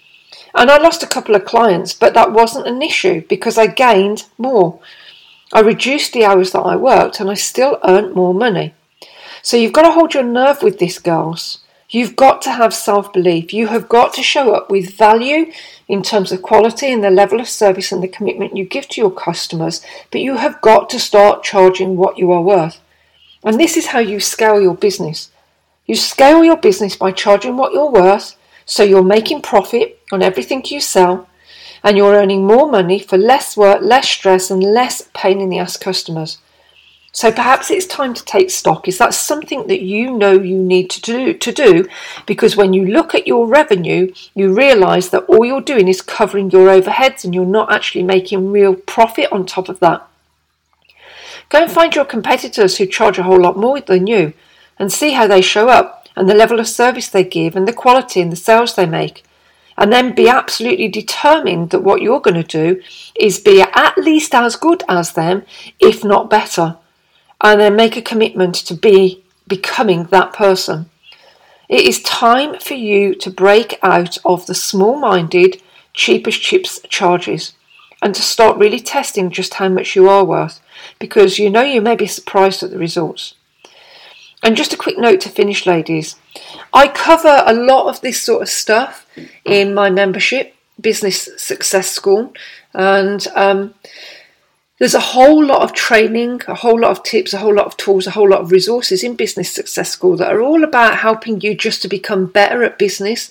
And 0.54 0.70
I 0.70 0.78
lost 0.78 1.04
a 1.04 1.08
couple 1.08 1.36
of 1.36 1.46
clients, 1.46 1.94
but 1.94 2.14
that 2.16 2.34
wasn't 2.34 2.68
an 2.68 2.82
issue 2.82 3.24
because 3.30 3.58
I 3.58 3.68
gained 3.68 4.26
more. 4.38 4.78
I 5.54 5.62
reduced 5.62 6.12
the 6.12 6.26
hours 6.26 6.52
that 6.52 6.60
I 6.60 6.76
worked 6.76 7.22
and 7.22 7.30
I 7.30 7.36
still 7.36 7.80
earned 7.86 8.14
more 8.14 8.34
money. 8.34 8.74
So 9.42 9.56
you've 9.56 9.74
got 9.74 9.84
to 9.84 9.92
hold 9.92 10.14
your 10.14 10.24
nerve 10.24 10.64
with 10.64 10.80
this, 10.80 11.00
girls. 11.00 11.60
You've 11.90 12.16
got 12.16 12.42
to 12.44 12.52
have 12.52 12.74
self 12.74 13.14
belief. 13.14 13.54
You 13.54 13.68
have 13.68 13.88
got 13.88 14.14
to 14.16 14.24
show 14.24 14.54
up 14.54 14.70
with 14.70 14.94
value 14.96 15.52
in 15.90 16.04
terms 16.04 16.32
of 16.32 16.44
quality 16.44 16.94
and 16.94 17.04
the 17.04 17.10
level 17.10 17.40
of 17.40 17.50
service 17.50 17.92
and 17.92 18.02
the 18.02 18.08
commitment 18.08 18.56
you 18.56 18.64
give 18.64 18.88
to 18.88 19.02
your 19.02 19.12
customers, 19.12 19.84
but 20.12 20.22
you 20.22 20.38
have 20.38 20.62
got 20.62 20.88
to 20.92 21.00
start 21.00 21.44
charging 21.44 21.98
what 21.98 22.18
you 22.20 22.32
are 22.32 22.44
worth. 22.44 22.80
And 23.44 23.60
this 23.60 23.76
is 23.76 23.88
how 23.88 24.00
you 24.00 24.20
scale 24.20 24.62
your 24.62 24.76
business. 24.76 25.32
You 25.88 25.96
scale 25.96 26.44
your 26.44 26.58
business 26.58 26.96
by 26.96 27.12
charging 27.12 27.58
what 27.58 27.74
you're 27.74 27.92
worth, 27.92 28.36
so 28.68 28.84
you're 28.84 29.04
making 29.04 29.42
profit 29.42 30.00
on 30.12 30.22
everything 30.22 30.64
you 30.66 30.80
sell, 30.80 31.28
and 31.84 31.98
you're 31.98 32.14
earning 32.14 32.46
more 32.46 32.70
money 32.70 33.00
for 33.00 33.18
less 33.18 33.58
work, 33.58 33.82
less 33.82 34.08
stress, 34.08 34.52
and 34.52 34.62
less 34.62 35.10
pain 35.16 35.42
in 35.42 35.50
the 35.50 35.58
ass 35.58 35.76
customers. 35.76 36.38
So 37.12 37.32
perhaps 37.32 37.72
it's 37.72 37.88
time 37.88 38.14
to 38.14 38.24
take 38.24 38.52
stock. 38.52 38.88
Is 38.88 39.00
that 39.00 39.16
something 39.16 39.66
that 39.68 39.82
you 39.82 40.16
know 40.16 40.34
you 40.34 40.58
need 40.58 40.90
to 40.92 41.02
do 41.02 41.34
to 41.34 41.52
do? 41.52 41.88
Because 42.28 42.56
when 42.56 42.72
you 42.72 42.86
look 42.86 43.16
at 43.16 43.28
your 43.28 43.48
revenue, 43.48 44.14
you 44.36 44.54
realise 44.54 45.10
that 45.10 45.24
all 45.24 45.44
you're 45.44 45.62
doing 45.62 45.88
is 45.88 46.02
covering 46.02 46.52
your 46.52 46.68
overheads 46.68 47.26
and 47.26 47.34
you're 47.34 47.46
not 47.46 47.72
actually 47.72 48.04
making 48.04 48.52
real 48.52 48.76
profit 48.76 49.32
on 49.32 49.46
top 49.46 49.70
of 49.70 49.80
that. 49.80 50.08
Go 51.50 51.64
and 51.64 51.72
find 51.72 51.96
your 51.96 52.06
competitors 52.06 52.78
who 52.78 52.86
charge 52.86 53.18
a 53.18 53.24
whole 53.24 53.42
lot 53.42 53.58
more 53.58 53.82
than 53.82 54.06
you 54.06 54.34
and 54.78 54.94
see 54.94 55.14
how 55.14 55.26
they 55.26 55.42
show 55.42 55.68
up 55.68 56.08
and 56.16 56.30
the 56.30 56.36
level 56.36 56.60
of 56.60 56.68
service 56.68 57.10
they 57.10 57.24
give 57.24 57.56
and 57.56 57.68
the 57.68 57.74
quality 57.74 58.22
and 58.22 58.32
the 58.32 58.36
sales 58.36 58.76
they 58.76 58.86
make. 58.86 59.24
And 59.80 59.92
then 59.92 60.14
be 60.14 60.28
absolutely 60.30 60.90
determined 60.90 61.72
that 61.72 61.82
what 61.82 62.04
you're 62.04 62.20
going 62.20 62.36
to 62.36 62.44
do 62.44 62.84
is 63.16 63.40
be 63.40 63.62
at 63.62 63.98
least 63.98 64.36
as 64.36 64.56
good 64.56 64.84
as 64.88 65.14
them, 65.14 65.44
if 65.80 66.04
not 66.04 66.30
better 66.30 66.78
and 67.42 67.60
then 67.60 67.76
make 67.76 67.96
a 67.98 68.02
commitment 68.02 68.56
to 68.56 68.74
be 68.74 69.24
becoming 69.48 70.06
that 70.06 70.34
person. 70.34 70.90
It 71.68 71.82
is 71.82 72.02
time 72.02 72.60
for 72.60 72.74
you 72.74 73.14
to 73.16 73.30
break 73.30 73.78
out 73.84 74.18
of 74.26 74.46
the 74.46 74.56
small 74.56 74.98
minded, 74.98 75.62
cheap 75.94 76.28
as 76.28 76.36
chips 76.36 76.80
charges 76.90 77.54
and 78.02 78.16
to 78.16 78.22
start 78.22 78.58
really 78.58 78.80
testing 78.80 79.30
just 79.30 79.56
how 79.56 79.70
much 79.70 79.96
you 79.96 80.08
are 80.10 80.24
worth 80.24 80.62
because 81.00 81.40
you 81.40 81.50
know 81.50 81.62
you 81.62 81.82
may 81.82 81.96
be 81.96 82.08
surprised 82.08 82.64
at 82.64 82.72
the 82.72 82.78
results. 82.78 83.36
And 84.42 84.56
just 84.56 84.72
a 84.72 84.78
quick 84.78 84.98
note 84.98 85.20
to 85.22 85.30
finish, 85.30 85.66
ladies. 85.66 86.16
I 86.74 86.88
cover 86.88 87.44
a 87.46 87.54
lot 87.54 87.90
of 87.90 88.00
this 88.00 88.22
sort 88.22 88.42
of 88.42 88.48
stuff 88.48 89.06
in 89.44 89.74
my 89.74 89.90
membership, 89.90 90.56
Business 90.80 91.28
Success 91.36 91.92
School, 91.92 92.34
and 92.74 93.28
um, 93.36 93.74
there's 94.80 94.96
a 94.96 95.00
whole 95.00 95.46
lot 95.46 95.62
of 95.62 95.74
training, 95.74 96.42
a 96.48 96.56
whole 96.56 96.80
lot 96.80 96.92
of 96.92 97.04
tips, 97.04 97.34
a 97.34 97.38
whole 97.38 97.54
lot 97.54 97.66
of 97.66 97.76
tools, 97.78 98.08
a 98.08 98.12
whole 98.12 98.30
lot 98.30 98.42
of 98.42 98.52
resources 98.52 99.04
in 99.04 99.16
Business 99.16 99.52
Success 99.52 99.92
School 99.92 100.16
that 100.18 100.32
are 100.32 100.42
all 100.42 100.64
about 100.64 100.98
helping 100.98 101.42
you 101.42 101.54
just 101.54 101.82
to 101.82 101.90
become 101.90 102.26
better 102.28 102.64
at 102.64 102.80
business 102.80 103.30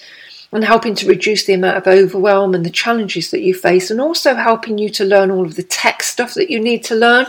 and 0.52 0.64
helping 0.64 0.94
to 0.94 1.08
reduce 1.08 1.44
the 1.44 1.54
amount 1.54 1.76
of 1.76 1.87
overwhelm 1.87 2.54
and 2.54 2.64
the 2.64 2.70
challenges 2.70 3.30
that 3.30 3.42
you 3.42 3.54
face, 3.54 3.90
and 3.90 4.00
also 4.00 4.34
helping 4.34 4.78
you 4.78 4.88
to 4.88 5.04
learn 5.04 5.30
all 5.30 5.44
of 5.44 5.56
the 5.56 5.62
tech 5.62 6.02
stuff 6.02 6.34
that 6.34 6.50
you 6.50 6.61
need 6.61 6.82
to 6.84 6.94
learn 6.94 7.26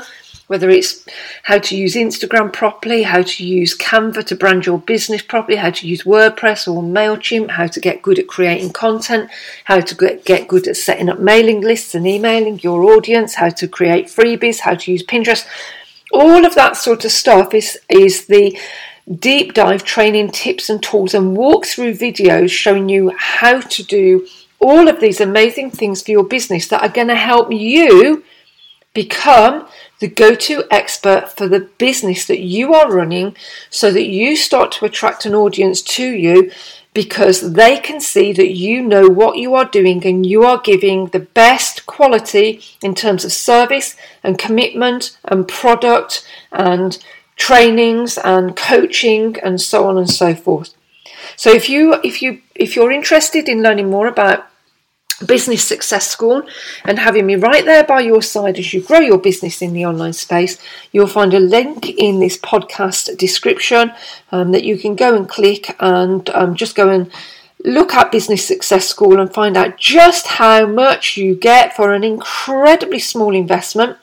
whether 0.49 0.67
it's 0.71 1.05
how 1.43 1.59
to 1.59 1.77
use 1.77 1.93
Instagram 1.93 2.51
properly, 2.51 3.03
how 3.03 3.21
to 3.21 3.45
use 3.45 3.77
Canva 3.77 4.25
to 4.25 4.35
brand 4.35 4.65
your 4.65 4.79
business 4.79 5.21
properly, 5.21 5.57
how 5.57 5.69
to 5.69 5.88
use 5.88 6.01
WordPress 6.05 6.67
or 6.67 6.81
MailChimp, 6.81 7.51
how 7.51 7.67
to 7.67 7.79
get 7.79 8.01
good 8.01 8.17
at 8.17 8.25
creating 8.25 8.73
content, 8.73 9.29
how 9.65 9.79
to 9.79 10.17
get 10.25 10.47
good 10.47 10.67
at 10.67 10.75
setting 10.75 11.07
up 11.07 11.19
mailing 11.19 11.62
lists 11.62 11.93
and 11.93 12.07
emailing 12.07 12.57
your 12.63 12.81
audience, 12.81 13.35
how 13.35 13.49
to 13.49 13.67
create 13.67 14.07
freebies, 14.07 14.62
how 14.62 14.73
to 14.73 14.91
use 14.91 15.03
Pinterest. 15.03 15.45
All 16.12 16.43
of 16.43 16.55
that 16.55 16.75
sort 16.75 17.05
of 17.05 17.12
stuff 17.12 17.53
is, 17.53 17.77
is 17.88 18.25
the 18.25 18.57
deep 19.19 19.53
dive 19.53 19.83
training 19.83 20.31
tips 20.31 20.67
and 20.67 20.81
tools 20.81 21.13
and 21.13 21.38
walkthrough 21.38 21.95
videos 21.95 22.49
showing 22.49 22.89
you 22.89 23.13
how 23.15 23.62
to 23.62 23.83
do 23.83 24.25
all 24.59 24.88
of 24.88 24.99
these 24.99 25.21
amazing 25.21 25.69
things 25.69 26.01
for 26.01 26.09
your 26.09 26.23
business 26.23 26.67
that 26.69 26.81
are 26.81 26.91
going 26.91 27.07
to 27.07 27.15
help 27.15 27.51
you 27.51 28.23
become 28.93 29.67
the 29.99 30.08
go 30.08 30.34
to 30.34 30.63
expert 30.71 31.30
for 31.30 31.47
the 31.47 31.60
business 31.78 32.25
that 32.25 32.39
you 32.39 32.73
are 32.73 32.91
running 32.91 33.36
so 33.69 33.91
that 33.91 34.08
you 34.08 34.36
start 34.36 34.71
to 34.71 34.86
attract 34.86 35.25
an 35.25 35.36
audience 35.36 35.82
to 35.82 36.06
you 36.06 36.52
because 36.93 37.54
they 37.54 37.78
can 37.78 38.02
see 38.02 38.34
that 38.34 38.56
you 38.56 38.82
know 38.82 39.08
what 39.08 39.38
you 39.38 39.54
are 39.54 39.65
doing 39.65 40.06
and 40.06 40.25
you 40.25 40.43
are 40.43 40.60
giving 40.60 41.08
the 41.08 41.19
best 41.19 41.86
quality 41.86 42.62
in 42.82 42.95
terms 42.95 43.23
of 43.23 43.32
service 43.32 43.95
and 44.23 44.39
commitment 44.39 45.17
and 45.25 45.47
product 45.47 46.28
and 46.52 47.04
trainings 47.36 48.17
and 48.17 48.56
coaching 48.56 49.38
and 49.43 49.62
so 49.62 49.88
on 49.88 49.97
and 49.97 50.10
so 50.10 50.34
forth. 50.34 50.73
So 51.36 51.52
if 51.52 51.69
you 51.69 51.95
if 52.04 52.21
you 52.21 52.41
if 52.56 52.75
you're 52.75 52.91
interested 52.91 53.47
in 53.47 53.62
learning 53.62 53.89
more 53.89 54.08
about 54.08 54.48
Business 55.25 55.63
Success 55.63 56.08
School 56.08 56.43
and 56.86 56.99
having 56.99 57.25
me 57.25 57.36
right 57.36 57.65
there 57.65 57.84
by 57.84 58.01
your 58.01 58.21
side 58.21 58.58
as 58.58 58.73
you 58.73 58.82
grow 58.82 58.99
your 58.99 59.17
business 59.17 59.62
in 59.62 59.73
the 59.73 59.86
online 59.86 60.13
space. 60.13 60.58
You'll 60.91 61.08
find 61.08 61.34
a 61.34 61.39
link 61.39 61.89
in 61.89 62.19
this 62.19 62.38
podcast 62.38 63.17
description 63.17 63.91
um, 64.32 64.51
that 64.51 64.63
you 64.63 64.77
can 64.77 64.95
go 64.95 65.15
and 65.15 65.27
click 65.27 65.75
and 65.79 66.29
um, 66.32 66.55
just 66.55 66.75
go 66.75 66.89
and 66.89 67.12
look 67.65 67.93
at 67.93 68.12
Business 68.12 68.48
Success 68.48 68.88
School 68.88 69.19
and 69.19 69.34
find 69.34 69.58
out 69.58 69.78
just 69.78 70.28
how 70.28 70.65
much 70.65 71.17
you 71.17 71.36
get 71.36 71.76
for 71.76 71.93
an 71.93 72.04
incredibly 72.04 73.00
small 73.00 73.36
investment 73.36 73.98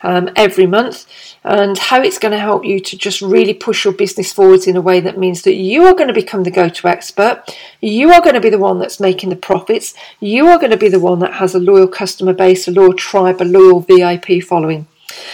um, 0.00 0.30
every 0.34 0.66
month 0.66 1.06
and 1.44 1.76
how 1.76 2.00
it's 2.00 2.18
going 2.18 2.32
to 2.32 2.38
help 2.38 2.64
you 2.64 2.80
to 2.80 2.96
just 2.96 3.20
really 3.20 3.52
push 3.52 3.84
your 3.84 3.92
business 3.92 4.32
forwards 4.32 4.66
in 4.66 4.76
a 4.76 4.80
way 4.80 5.00
that 5.00 5.18
means 5.18 5.42
that 5.42 5.54
you 5.54 5.84
are 5.84 5.94
going 5.94 6.08
to 6.08 6.14
become 6.14 6.44
the 6.44 6.50
go 6.50 6.68
to 6.68 6.88
expert. 6.88 7.42
You 7.80 8.12
are 8.12 8.22
going 8.22 8.34
to 8.34 8.40
be 8.40 8.50
the 8.50 8.58
one 8.58 8.78
that's 8.78 9.00
making 9.00 9.30
the 9.30 9.36
profits. 9.36 9.94
You 10.20 10.46
are 10.46 10.58
going 10.58 10.70
to 10.70 10.76
be 10.76 10.88
the 10.88 11.00
one 11.00 11.18
that 11.18 11.34
has 11.34 11.54
a 11.54 11.60
loyal 11.60 11.88
customer 11.88 12.32
base, 12.32 12.66
a 12.66 12.70
loyal 12.70 12.94
tribe, 12.94 13.42
a 13.42 13.44
loyal 13.44 13.80
VIP 13.80 14.42
following. 14.42 14.86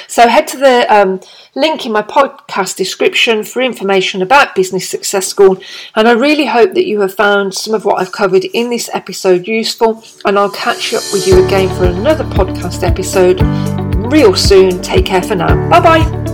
So 0.06 0.28
head 0.28 0.48
to 0.48 0.56
the 0.56 0.86
um, 0.94 1.20
link 1.54 1.86
in 1.86 1.92
my 1.92 2.02
podcast 2.02 2.76
description 2.76 3.44
for 3.44 3.60
information 3.60 4.22
about 4.22 4.54
Business 4.54 4.88
Success 4.88 5.26
School. 5.26 5.60
And 5.94 6.08
I 6.08 6.12
really 6.12 6.46
hope 6.46 6.74
that 6.74 6.86
you 6.86 7.00
have 7.00 7.14
found 7.14 7.54
some 7.54 7.74
of 7.74 7.84
what 7.84 8.00
I've 8.00 8.12
covered 8.12 8.44
in 8.46 8.70
this 8.70 8.88
episode 8.92 9.46
useful. 9.46 10.02
And 10.24 10.38
I'll 10.38 10.50
catch 10.50 10.94
up 10.94 11.02
with 11.12 11.26
you 11.26 11.44
again 11.44 11.68
for 11.76 11.84
another 11.84 12.24
podcast 12.24 12.82
episode 12.82 13.40
real 14.10 14.34
soon. 14.34 14.80
Take 14.82 15.06
care 15.06 15.22
for 15.22 15.34
now. 15.34 15.68
Bye 15.68 15.80
bye. 15.80 16.28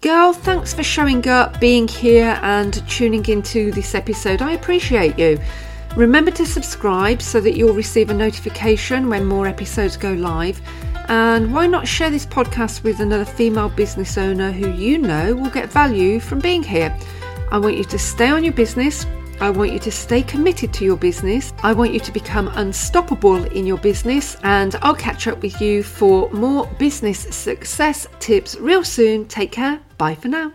Girl, 0.00 0.34
thanks 0.34 0.74
for 0.74 0.82
showing 0.82 1.26
up, 1.28 1.60
being 1.60 1.88
here, 1.88 2.38
and 2.42 2.86
tuning 2.90 3.24
into 3.26 3.72
this 3.72 3.94
episode. 3.94 4.42
I 4.42 4.52
appreciate 4.52 5.18
you. 5.18 5.38
Remember 5.96 6.30
to 6.32 6.46
subscribe 6.46 7.22
so 7.22 7.40
that 7.40 7.56
you'll 7.56 7.74
receive 7.74 8.10
a 8.10 8.14
notification 8.14 9.08
when 9.08 9.24
more 9.24 9.46
episodes 9.46 9.96
go 9.96 10.12
live. 10.12 10.60
And 11.08 11.52
why 11.52 11.66
not 11.66 11.86
share 11.86 12.10
this 12.10 12.26
podcast 12.26 12.82
with 12.82 13.00
another 13.00 13.24
female 13.24 13.68
business 13.68 14.16
owner 14.16 14.50
who 14.50 14.70
you 14.70 14.98
know 14.98 15.34
will 15.34 15.50
get 15.50 15.70
value 15.70 16.18
from 16.18 16.40
being 16.40 16.62
here? 16.62 16.96
I 17.50 17.58
want 17.58 17.76
you 17.76 17.84
to 17.84 17.98
stay 17.98 18.30
on 18.30 18.42
your 18.42 18.54
business 18.54 19.06
I 19.40 19.50
want 19.50 19.72
you 19.72 19.78
to 19.80 19.90
stay 19.90 20.22
committed 20.22 20.72
to 20.74 20.84
your 20.84 20.96
business. 20.96 21.52
I 21.62 21.74
want 21.74 21.92
you 21.92 22.00
to 22.00 22.12
become 22.12 22.48
unstoppable 22.54 23.44
in 23.44 23.66
your 23.66 23.76
business. 23.76 24.38
And 24.42 24.74
I'll 24.80 24.94
catch 24.94 25.26
up 25.26 25.42
with 25.42 25.60
you 25.60 25.82
for 25.82 26.30
more 26.30 26.66
business 26.78 27.20
success 27.20 28.06
tips 28.20 28.56
real 28.56 28.84
soon. 28.84 29.26
Take 29.26 29.52
care. 29.52 29.80
Bye 29.98 30.14
for 30.14 30.28
now. 30.28 30.54